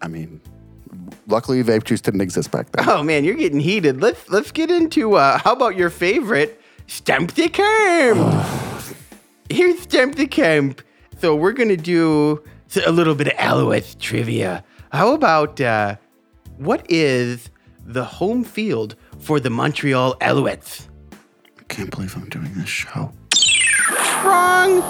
I 0.00 0.06
mean, 0.06 0.40
luckily 1.26 1.62
vape 1.62 1.84
juice 1.84 2.00
didn't 2.00 2.20
exist 2.20 2.50
back 2.50 2.70
then. 2.72 2.88
Oh 2.88 3.02
man, 3.02 3.24
you're 3.24 3.34
getting 3.34 3.60
heated. 3.60 4.00
Let's 4.00 4.28
let's 4.30 4.50
get 4.50 4.70
into 4.70 5.14
uh, 5.14 5.38
how 5.38 5.52
about 5.52 5.76
your 5.76 5.90
favorite 5.90 6.60
stamp 6.86 7.34
the 7.34 7.48
camp? 7.48 8.46
Here's 9.50 9.80
stamp 9.80 10.16
the 10.16 10.26
camp. 10.26 10.82
So 11.18 11.34
we're 11.36 11.52
gonna 11.52 11.76
do 11.76 12.42
a 12.84 12.90
little 12.92 13.14
bit 13.14 13.28
of 13.28 13.34
Alouettes 13.34 13.98
trivia. 13.98 14.64
How 14.92 15.14
about 15.14 15.60
uh, 15.60 15.96
what 16.56 16.84
is 16.90 17.50
the 17.84 18.04
home 18.04 18.44
field 18.44 18.96
for 19.18 19.40
the 19.40 19.50
Montreal 19.50 20.16
Alouettes? 20.16 20.88
I 21.58 21.62
can't 21.68 21.90
believe 21.90 22.16
I'm 22.16 22.28
doing 22.28 22.52
this 22.54 22.68
show. 22.68 23.12
Wrong. 24.24 24.82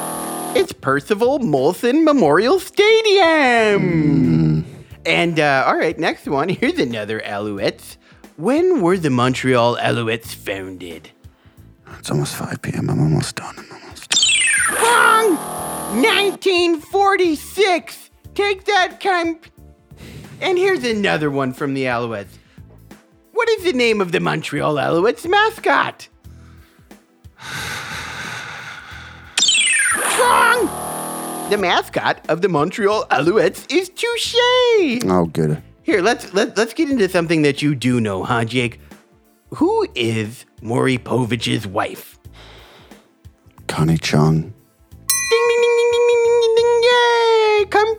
It's 0.57 0.73
Percival 0.73 1.41
Molson 1.41 2.05
Memorial 2.05 2.61
Stadium. 2.61 3.85
And 5.07 5.39
uh, 5.39 5.65
all 5.67 5.77
right, 5.77 5.99
next 5.99 6.27
one. 6.27 6.49
Here's 6.51 6.79
another 6.79 7.21
Alouettes. 7.21 7.97
When 8.37 8.81
were 8.81 8.99
the 8.99 9.11
Montreal 9.11 9.77
Alouettes 9.77 10.35
founded? 10.35 11.11
It's 11.99 12.11
almost 12.11 12.35
5 12.35 12.63
p.m. 12.63 12.91
I'm 12.91 13.01
almost 13.01 13.37
done. 13.37 13.55
I'm 13.57 13.71
almost 13.73 14.11
done. 14.11 14.21
Wrong. 14.83 15.37
1946. 16.03 18.11
Take 18.35 18.65
that, 18.65 18.99
Kemp. 18.99 19.47
And 20.41 20.59
here's 20.59 20.83
another 20.83 21.31
one 21.31 21.53
from 21.53 21.75
the 21.75 21.85
Alouettes. 21.85 22.37
What 23.33 23.49
is 23.51 23.63
the 23.65 23.73
name 23.73 24.01
of 24.01 24.11
the 24.13 24.21
Montreal 24.21 24.75
Alouettes 24.75 25.29
mascot? 25.29 26.09
Wrong. 30.19 30.94
The 31.51 31.59
mascot 31.59 32.25
of 32.31 32.41
the 32.41 32.49
Montreal 32.49 33.07
Alouettes 33.09 33.71
is 33.71 33.91
Touche. 33.91 34.35
Oh, 35.05 35.27
good. 35.27 35.63
Here, 35.83 36.01
let's 36.01 36.33
let, 36.33 36.57
let's 36.57 36.73
get 36.73 36.89
into 36.91 37.09
something 37.09 37.43
that 37.43 37.61
you 37.61 37.75
do 37.75 38.01
know, 38.01 38.25
huh, 38.25 38.47
Jake? 38.47 38.81
Who 39.51 39.87
is 39.95 40.47
Maury 40.63 40.97
Povich's 40.97 41.67
wife? 41.67 42.19
Connie 43.67 43.99
Chung. 43.99 44.41
Ding 45.31 45.47
ding 45.49 45.61
ding 45.61 45.91
ding 45.93 46.07
ding 46.09 46.25
ding 46.25 46.41
ding 46.41 46.55
ding! 46.57 46.83
Yay! 46.83 47.65
Com- 47.71 47.97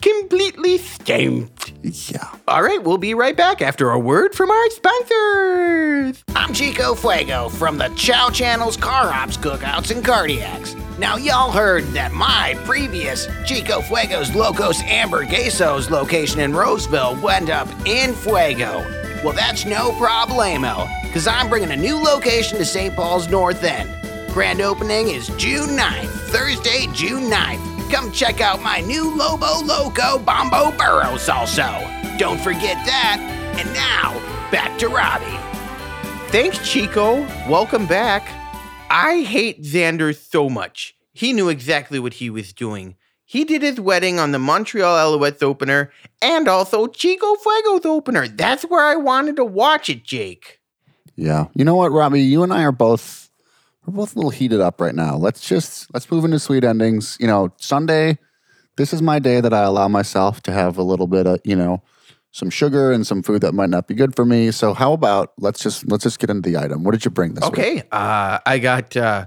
completely 0.00 0.78
stamped. 0.78 1.72
Yeah. 1.82 2.28
All 2.48 2.62
right, 2.62 2.82
we'll 2.82 2.98
be 2.98 3.14
right 3.14 3.36
back 3.36 3.62
after 3.62 3.90
a 3.90 3.98
word 3.98 4.34
from 4.34 4.50
our 4.50 4.70
sponsors. 4.70 6.24
I'm 6.34 6.52
Chico 6.52 6.94
Fuego 6.94 7.48
from 7.48 7.78
the 7.78 7.88
Chow 7.96 8.30
Channel's 8.30 8.76
Car 8.76 9.12
Ops 9.12 9.36
Cookouts 9.36 9.90
and 9.94 10.04
Cardiacs. 10.04 10.74
Now, 10.98 11.16
y'all 11.16 11.50
heard 11.52 11.84
that 11.88 12.12
my 12.12 12.58
previous 12.64 13.28
Chico 13.44 13.80
Fuego's 13.80 14.34
Locos 14.34 14.80
Hamburguesos 14.80 15.90
location 15.90 16.40
in 16.40 16.54
Roseville 16.54 17.20
went 17.20 17.50
up 17.50 17.68
in 17.86 18.14
Fuego. 18.14 18.84
Well, 19.22 19.34
that's 19.34 19.64
no 19.66 19.90
problemo, 19.92 20.88
because 21.04 21.26
I'm 21.26 21.48
bringing 21.48 21.70
a 21.70 21.76
new 21.76 22.02
location 22.02 22.58
to 22.58 22.64
St. 22.64 22.94
Paul's 22.94 23.28
North 23.28 23.62
End. 23.64 23.90
Grand 24.32 24.60
opening 24.60 25.08
is 25.08 25.28
June 25.36 25.70
9th, 25.70 26.10
Thursday, 26.30 26.86
June 26.92 27.30
9th. 27.30 27.75
Come 27.90 28.10
check 28.10 28.40
out 28.40 28.60
my 28.62 28.80
new 28.80 29.14
Lobo 29.16 29.60
Loco 29.60 30.18
Bombo 30.18 30.76
Burros 30.76 31.28
also. 31.28 31.62
Don't 32.18 32.40
forget 32.40 32.76
that. 32.84 33.18
And 33.56 33.72
now, 33.72 34.12
back 34.50 34.76
to 34.80 34.88
Robbie. 34.88 35.38
Thanks, 36.32 36.68
Chico. 36.68 37.20
Welcome 37.48 37.86
back. 37.86 38.28
I 38.90 39.20
hate 39.20 39.62
Xander 39.62 40.16
so 40.16 40.48
much. 40.48 40.96
He 41.12 41.32
knew 41.32 41.48
exactly 41.48 42.00
what 42.00 42.14
he 42.14 42.28
was 42.28 42.52
doing. 42.52 42.96
He 43.24 43.44
did 43.44 43.62
his 43.62 43.80
wedding 43.80 44.18
on 44.18 44.32
the 44.32 44.38
Montreal 44.38 45.18
Alouettes 45.18 45.42
opener 45.42 45.92
and 46.20 46.48
also 46.48 46.88
Chico 46.88 47.34
Fuego's 47.36 47.86
opener. 47.86 48.26
That's 48.26 48.64
where 48.64 48.84
I 48.84 48.96
wanted 48.96 49.36
to 49.36 49.44
watch 49.44 49.88
it, 49.88 50.04
Jake. 50.04 50.60
Yeah. 51.14 51.46
You 51.54 51.64
know 51.64 51.76
what, 51.76 51.92
Robbie? 51.92 52.22
You 52.22 52.42
and 52.42 52.52
I 52.52 52.64
are 52.64 52.72
both 52.72 53.25
we're 53.86 53.94
both 53.94 54.14
a 54.14 54.18
little 54.18 54.30
heated 54.30 54.60
up 54.60 54.80
right 54.80 54.94
now. 54.94 55.16
Let's 55.16 55.46
just 55.46 55.92
let's 55.94 56.10
move 56.10 56.24
into 56.24 56.38
sweet 56.38 56.64
endings. 56.64 57.16
You 57.20 57.26
know, 57.26 57.52
Sunday, 57.58 58.18
this 58.76 58.92
is 58.92 59.00
my 59.00 59.18
day 59.18 59.40
that 59.40 59.52
I 59.52 59.62
allow 59.62 59.88
myself 59.88 60.42
to 60.42 60.52
have 60.52 60.76
a 60.76 60.82
little 60.82 61.06
bit 61.06 61.26
of, 61.26 61.40
you 61.44 61.56
know, 61.56 61.82
some 62.32 62.50
sugar 62.50 62.92
and 62.92 63.06
some 63.06 63.22
food 63.22 63.40
that 63.40 63.54
might 63.54 63.70
not 63.70 63.88
be 63.88 63.94
good 63.94 64.14
for 64.14 64.24
me. 64.24 64.50
So 64.50 64.74
how 64.74 64.92
about 64.92 65.32
let's 65.38 65.62
just 65.62 65.88
let's 65.90 66.02
just 66.02 66.18
get 66.18 66.30
into 66.30 66.50
the 66.50 66.58
item. 66.58 66.84
What 66.84 66.92
did 66.92 67.04
you 67.04 67.10
bring 67.10 67.34
this 67.34 67.44
week? 67.44 67.58
Okay, 67.58 67.82
uh, 67.92 68.38
I 68.44 68.58
got 68.58 68.96
uh, 68.96 69.26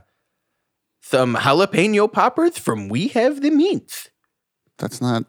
some 1.01 1.35
jalapeno 1.35 2.11
poppers 2.11 2.57
from 2.57 2.89
We 2.89 3.07
Have 3.09 3.41
the 3.41 3.49
Meats. 3.49 4.09
That's 4.77 5.01
not 5.01 5.23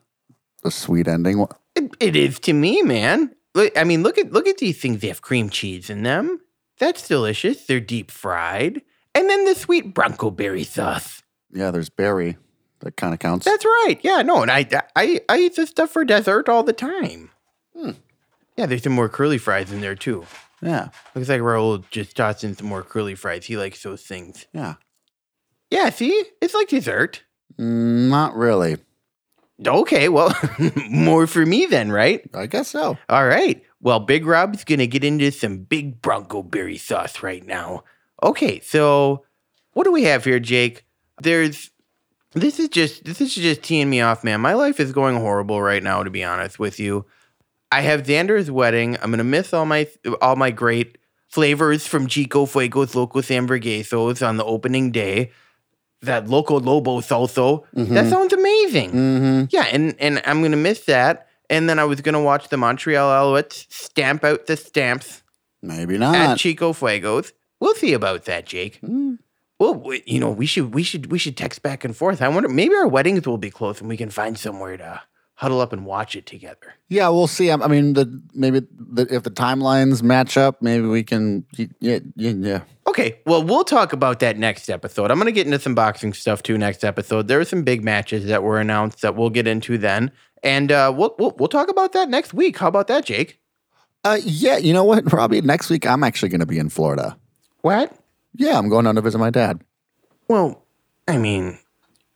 a 0.64 0.70
sweet 0.70 1.08
ending. 1.08 1.46
It, 1.74 1.94
it 2.00 2.16
is 2.16 2.38
to 2.40 2.52
me, 2.52 2.82
man. 2.82 3.34
Look, 3.54 3.76
I 3.76 3.84
mean, 3.84 4.02
look 4.02 4.18
at 4.18 4.32
look 4.32 4.46
at 4.46 4.58
these 4.58 4.80
things. 4.80 5.00
They 5.00 5.08
have 5.08 5.22
cream 5.22 5.50
cheese 5.50 5.88
in 5.88 6.02
them. 6.02 6.40
That's 6.78 7.06
delicious. 7.06 7.66
They're 7.66 7.80
deep 7.80 8.10
fried, 8.10 8.82
and 9.14 9.28
then 9.28 9.44
the 9.44 9.54
sweet 9.54 9.94
bronco 9.94 10.30
berry 10.30 10.64
sauce. 10.64 11.22
Yeah, 11.52 11.70
there's 11.70 11.90
berry. 11.90 12.36
That 12.80 12.96
kind 12.96 13.12
of 13.12 13.20
counts. 13.20 13.44
That's 13.44 13.64
right. 13.64 13.98
Yeah, 14.02 14.22
no, 14.22 14.42
and 14.42 14.50
I 14.50 14.66
I 14.96 15.20
I 15.28 15.38
eat 15.38 15.56
this 15.56 15.70
stuff 15.70 15.90
for 15.90 16.04
dessert 16.04 16.48
all 16.48 16.62
the 16.62 16.72
time. 16.72 17.30
Hmm. 17.76 17.90
Yeah, 18.56 18.66
there's 18.66 18.82
some 18.82 18.92
more 18.94 19.08
curly 19.08 19.38
fries 19.38 19.70
in 19.72 19.80
there 19.80 19.94
too. 19.94 20.26
yeah, 20.62 20.88
Looks 21.14 21.28
like 21.28 21.40
Raul 21.40 21.84
just 21.90 22.16
tossed 22.16 22.44
in 22.44 22.54
some 22.56 22.66
more 22.68 22.82
curly 22.82 23.14
fries. 23.14 23.46
He 23.46 23.56
likes 23.56 23.82
those 23.82 24.02
things. 24.02 24.46
yeah. 24.52 24.74
Yeah, 25.70 25.90
see, 25.90 26.24
it's 26.40 26.52
like 26.54 26.68
dessert. 26.68 27.22
Not 27.56 28.34
really. 28.34 28.78
Okay, 29.64 30.08
well, 30.08 30.34
more 30.90 31.26
for 31.26 31.44
me 31.46 31.66
then, 31.66 31.92
right? 31.92 32.22
I 32.34 32.46
guess 32.46 32.68
so. 32.68 32.98
All 33.08 33.26
right. 33.26 33.62
Well, 33.80 34.00
Big 34.00 34.26
Rob's 34.26 34.64
gonna 34.64 34.86
get 34.86 35.04
into 35.04 35.30
some 35.30 35.58
big 35.58 36.00
Bronco 36.02 36.42
berry 36.42 36.76
sauce 36.78 37.22
right 37.22 37.46
now. 37.46 37.84
Okay, 38.22 38.60
so 38.60 39.24
what 39.72 39.84
do 39.84 39.92
we 39.92 40.04
have 40.04 40.24
here, 40.24 40.40
Jake? 40.40 40.84
There's 41.22 41.70
this 42.32 42.60
is 42.60 42.68
just 42.68 43.04
this 43.04 43.20
is 43.20 43.34
just 43.34 43.62
teeing 43.62 43.90
me 43.90 44.00
off, 44.00 44.22
man. 44.24 44.40
My 44.40 44.54
life 44.54 44.80
is 44.80 44.92
going 44.92 45.16
horrible 45.16 45.60
right 45.60 45.82
now, 45.82 46.02
to 46.02 46.10
be 46.10 46.22
honest 46.24 46.58
with 46.58 46.78
you. 46.78 47.06
I 47.72 47.82
have 47.82 48.02
Xander's 48.02 48.50
wedding. 48.50 48.96
I'm 49.02 49.10
gonna 49.10 49.24
miss 49.24 49.52
all 49.52 49.66
my 49.66 49.88
all 50.20 50.36
my 50.36 50.50
great 50.50 50.98
flavors 51.28 51.86
from 51.86 52.06
Chico 52.06 52.46
Fuegos 52.46 52.94
Locos 52.94 53.28
Hamburguesos 53.28 54.26
on 54.26 54.36
the 54.36 54.44
opening 54.44 54.90
day. 54.90 55.30
That 56.02 56.28
Loco 56.28 56.58
Lobo 56.58 57.00
salsa. 57.00 57.62
That 57.74 58.08
sounds 58.08 58.32
amazing. 58.32 58.90
Mm-hmm. 58.92 59.44
Yeah, 59.50 59.66
and 59.70 59.94
and 59.98 60.22
I'm 60.24 60.42
gonna 60.42 60.56
miss 60.56 60.84
that. 60.86 61.28
And 61.50 61.68
then 61.68 61.78
I 61.78 61.84
was 61.84 62.00
gonna 62.00 62.22
watch 62.22 62.48
the 62.48 62.56
Montreal 62.56 63.08
Alouettes 63.10 63.66
stamp 63.70 64.24
out 64.24 64.46
the 64.46 64.56
stamps 64.56 65.22
Maybe 65.62 65.98
not 65.98 66.14
at. 66.14 66.38
Chico 66.38 66.72
Fuegos. 66.72 67.32
We'll 67.60 67.74
see 67.74 67.92
about 67.92 68.24
that, 68.24 68.46
Jake. 68.46 68.80
Well, 69.58 69.82
you 70.06 70.18
know, 70.18 70.30
we 70.30 70.46
should 70.46 70.72
we 70.74 70.82
should 70.82 71.12
we 71.12 71.18
should 71.18 71.36
text 71.36 71.62
back 71.62 71.84
and 71.84 71.94
forth. 71.94 72.22
I 72.22 72.28
wonder 72.28 72.48
maybe 72.48 72.74
our 72.74 72.88
weddings 72.88 73.26
will 73.26 73.38
be 73.38 73.50
close 73.50 73.80
and 73.80 73.88
we 73.88 73.96
can 73.98 74.08
find 74.10 74.38
somewhere 74.38 74.76
to 74.78 75.02
huddle 75.34 75.60
up 75.60 75.72
and 75.72 75.86
watch 75.86 76.14
it 76.16 76.26
together. 76.26 76.74
yeah, 76.88 77.08
we'll 77.08 77.26
see. 77.26 77.50
I 77.50 77.54
I 77.54 77.66
mean, 77.68 77.92
the 77.94 78.22
maybe 78.34 78.60
the, 78.70 79.06
if 79.14 79.22
the 79.22 79.30
timelines 79.30 80.02
match 80.02 80.36
up, 80.38 80.62
maybe 80.62 80.86
we 80.86 81.02
can. 81.02 81.44
Yeah, 81.80 81.98
yeah, 82.16 82.30
yeah. 82.30 82.60
Okay, 82.86 83.20
well, 83.26 83.42
we'll 83.42 83.64
talk 83.64 83.92
about 83.92 84.20
that 84.20 84.36
next 84.38 84.68
episode. 84.68 85.10
I'm 85.10 85.18
going 85.18 85.26
to 85.26 85.32
get 85.32 85.46
into 85.46 85.58
some 85.60 85.74
boxing 85.74 86.12
stuff 86.12 86.42
too 86.42 86.58
next 86.58 86.82
episode. 86.82 87.28
There 87.28 87.38
are 87.38 87.44
some 87.44 87.62
big 87.62 87.84
matches 87.84 88.24
that 88.26 88.42
were 88.42 88.58
announced 88.58 89.02
that 89.02 89.14
we'll 89.14 89.30
get 89.30 89.46
into 89.46 89.78
then, 89.78 90.10
and 90.42 90.72
uh, 90.72 90.92
we'll, 90.96 91.14
we'll 91.18 91.34
we'll 91.38 91.48
talk 91.48 91.68
about 91.70 91.92
that 91.92 92.08
next 92.08 92.32
week. 92.34 92.56
How 92.58 92.68
about 92.68 92.86
that, 92.88 93.04
Jake? 93.04 93.38
Uh, 94.04 94.18
yeah. 94.24 94.56
You 94.56 94.72
know 94.72 94.84
what, 94.84 95.12
Robbie? 95.12 95.42
Next 95.42 95.68
week, 95.70 95.86
I'm 95.86 96.02
actually 96.02 96.30
going 96.30 96.40
to 96.40 96.46
be 96.46 96.58
in 96.58 96.70
Florida. 96.70 97.16
What? 97.62 97.94
Yeah, 98.36 98.58
I'm 98.58 98.68
going 98.68 98.84
down 98.84 98.94
to 98.94 99.00
visit 99.00 99.18
my 99.18 99.30
dad. 99.30 99.62
Well, 100.28 100.62
I 101.08 101.18
mean, 101.18 101.58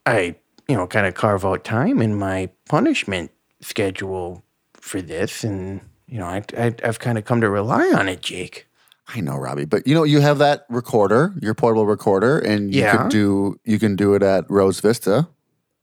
I, 0.07 0.37
you 0.69 0.77
know, 0.77 0.87
kind 0.87 1.07
of 1.07 1.15
carve 1.15 1.45
out 1.45 1.65
time 1.65 2.01
in 2.01 2.15
my 2.17 2.51
punishment 2.69 3.31
schedule 3.61 4.45
for 4.75 5.03
this, 5.03 5.43
and, 5.45 5.81
you 6.07 6.19
know, 6.19 6.27
I, 6.27 6.45
I, 6.57 6.75
I've 6.85 6.99
kind 7.01 7.19
of 7.19 7.25
come 7.25 7.41
to 7.41 7.51
rely 7.51 7.89
on 7.93 8.09
it, 8.09 8.21
Jake. 8.23 8.69
I 9.09 9.21
know, 9.21 9.37
Robbie, 9.37 9.67
but 9.67 9.87
you 9.87 9.95
know, 9.95 10.05
you 10.05 10.21
have 10.21 10.39
that 10.39 10.65
recorder, 10.71 11.35
your 11.43 11.53
portable 11.53 11.85
recorder, 11.85 12.39
and 12.39 12.75
you 12.75 12.81
Yeah. 12.83 12.97
could 13.03 13.11
do 13.11 13.61
you 13.65 13.79
can 13.79 13.97
do 13.97 14.15
it 14.15 14.23
at 14.23 14.47
Rose 14.49 14.81
Vista. 14.81 15.29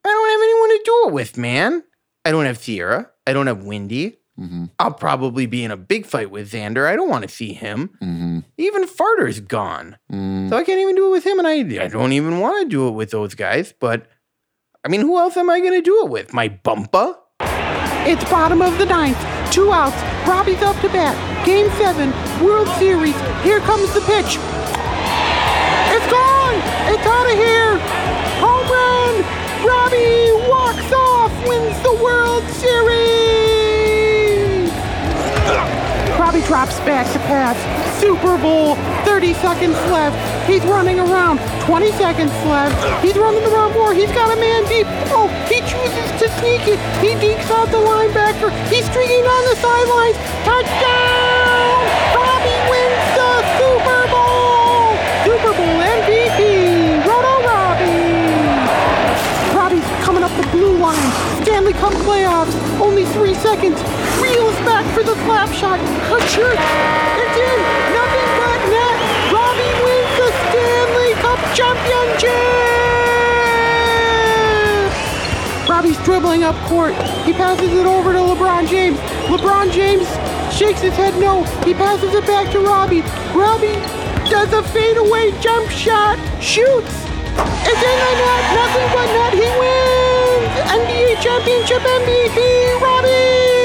I 0.04 0.10
don't 0.10 0.30
have 0.32 0.42
anyone 0.42 0.70
to 0.70 0.82
do 0.86 1.08
it 1.10 1.14
with, 1.14 1.38
man. 1.38 1.84
I 2.26 2.32
don't 2.32 2.46
have 2.46 2.58
Sierra. 2.58 3.12
I 3.28 3.34
don't 3.34 3.46
have 3.46 3.62
Windy. 3.64 4.18
Mm-hmm. 4.40 4.66
I'll 4.80 4.94
probably 4.94 5.46
be 5.46 5.64
in 5.64 5.72
a 5.72 5.78
big 5.78 6.06
fight 6.06 6.32
with 6.32 6.52
Xander. 6.52 6.88
I 6.88 6.96
don't 6.96 7.10
want 7.10 7.24
to 7.24 7.30
see 7.30 7.54
him. 7.54 7.90
Mm-hmm. 8.02 8.40
Even 8.58 8.88
Farter's 8.88 9.40
gone. 9.40 9.98
Mm. 10.12 10.50
So 10.50 10.58
I 10.58 10.64
can't 10.64 10.80
even 10.80 10.96
do 10.96 11.08
it 11.08 11.12
with 11.12 11.26
him, 11.26 11.38
and 11.38 11.48
I, 11.48 11.84
I 11.84 11.88
don't 11.88 12.14
even 12.14 12.40
want 12.40 12.64
to 12.64 12.70
do 12.70 12.88
it 12.88 12.92
with 12.92 13.12
those 13.12 13.36
guys. 13.36 13.74
But, 13.80 14.08
I 14.84 14.90
mean, 14.90 15.02
who 15.02 15.18
else 15.18 15.38
am 15.38 15.50
I 15.50 15.60
going 15.60 15.74
to 15.74 15.82
do 15.82 16.06
it 16.06 16.10
with? 16.10 16.34
My 16.34 16.50
bumpa? 16.50 17.18
It's 18.04 18.24
bottom 18.32 18.62
of 18.62 18.78
the 18.78 18.86
ninth. 18.86 19.20
Two 19.52 19.72
outs. 19.72 19.96
Robbie's 20.28 20.62
up 20.62 20.80
to 20.82 20.88
bat. 20.90 21.46
Game 21.46 21.70
seven. 21.78 22.10
World 22.44 22.68
Series. 22.80 23.16
Here 23.44 23.60
comes 23.60 23.94
the 23.94 24.02
pitch. 24.02 24.40
It's 25.92 26.08
gone. 26.10 26.58
It's 26.90 27.06
out 27.06 27.28
of 27.30 27.38
here. 27.38 27.78
Home 28.42 28.66
run. 28.66 29.14
Robbie 29.68 30.32
walks 30.50 30.92
off. 30.92 31.32
Wins 31.48 31.78
the 31.84 31.94
World 32.02 32.44
Series. 32.50 33.31
Robbie 36.32 36.48
drops 36.48 36.80
back 36.88 37.04
to 37.12 37.20
pass. 37.28 37.60
Super 38.00 38.38
Bowl. 38.38 38.76
30 39.04 39.34
seconds 39.44 39.76
left. 39.92 40.16
He's 40.48 40.64
running 40.64 40.98
around. 40.98 41.44
20 41.68 41.92
seconds 42.00 42.32
left. 42.48 42.72
He's 43.04 43.18
running 43.18 43.44
around 43.52 43.74
more. 43.74 43.94
He's 43.94 44.10
got 44.16 44.32
a 44.32 44.40
man 44.40 44.64
deep. 44.72 44.88
Oh, 45.12 45.28
he 45.52 45.60
chooses 45.68 46.08
to 46.24 46.32
sneak 46.40 46.64
it. 46.72 46.80
He 47.04 47.20
dekes 47.20 47.52
out 47.52 47.68
the 47.68 47.84
linebacker. 47.84 48.48
He's 48.72 48.88
streaking 48.88 49.28
on 49.28 49.44
the 49.44 49.60
sidelines. 49.60 50.16
Touchdown! 50.48 51.84
Robbie 52.16 52.62
wins 52.72 53.08
the 53.20 53.32
Super 53.60 54.02
Bowl. 54.08 54.96
Super 55.28 55.52
Bowl 55.52 55.84
MVP. 55.84 57.04
Roto 57.12 57.44
Robbie. 57.44 58.08
Robbie's 59.52 59.84
coming 60.00 60.24
up 60.24 60.32
the 60.40 60.48
blue 60.56 60.80
line. 60.80 61.12
Stanley 61.44 61.74
Cup 61.74 61.92
playoffs. 62.08 62.56
Only 62.80 63.04
three 63.20 63.36
seconds. 63.36 63.84
Back 64.66 64.86
for 64.94 65.04
the 65.04 65.16
slap 65.26 65.50
shot. 65.54 65.80
Ka-church. 66.08 66.60
It's 67.18 67.38
in. 67.38 67.60
Nothing 67.98 68.30
but 68.38 68.60
net. 68.70 68.98
Robbie 69.34 69.74
wins 69.82 70.14
the 70.22 70.30
Stanley 70.46 71.14
Cup 71.18 71.40
championship. 71.58 72.62
Robbie's 75.68 75.98
dribbling 76.06 76.44
up 76.44 76.56
court. 76.68 76.94
He 77.26 77.34
passes 77.34 77.72
it 77.72 77.86
over 77.86 78.14
to 78.14 78.20
LeBron 78.20 78.68
James. 78.68 78.98
LeBron 79.34 79.72
James 79.72 80.08
shakes 80.54 80.82
his 80.82 80.94
head 80.94 81.18
no. 81.20 81.44
He 81.66 81.74
passes 81.74 82.14
it 82.14 82.28
back 82.28 82.52
to 82.52 82.60
Robbie. 82.60 83.02
Robbie 83.34 83.80
does 84.30 84.54
a 84.54 84.62
fadeaway 84.70 85.32
jump 85.42 85.70
shot. 85.72 86.20
Shoots. 86.42 86.94
It's 87.66 87.82
in 87.82 87.98
the 87.98 88.14
net. 88.22 88.44
Nothing 88.54 88.90
but 88.94 89.08
net. 89.10 89.34
He 89.34 89.50
wins. 89.58 90.54
NBA 90.70 91.22
championship 91.24 91.82
MVP. 91.82 92.82
Robbie. 92.82 93.61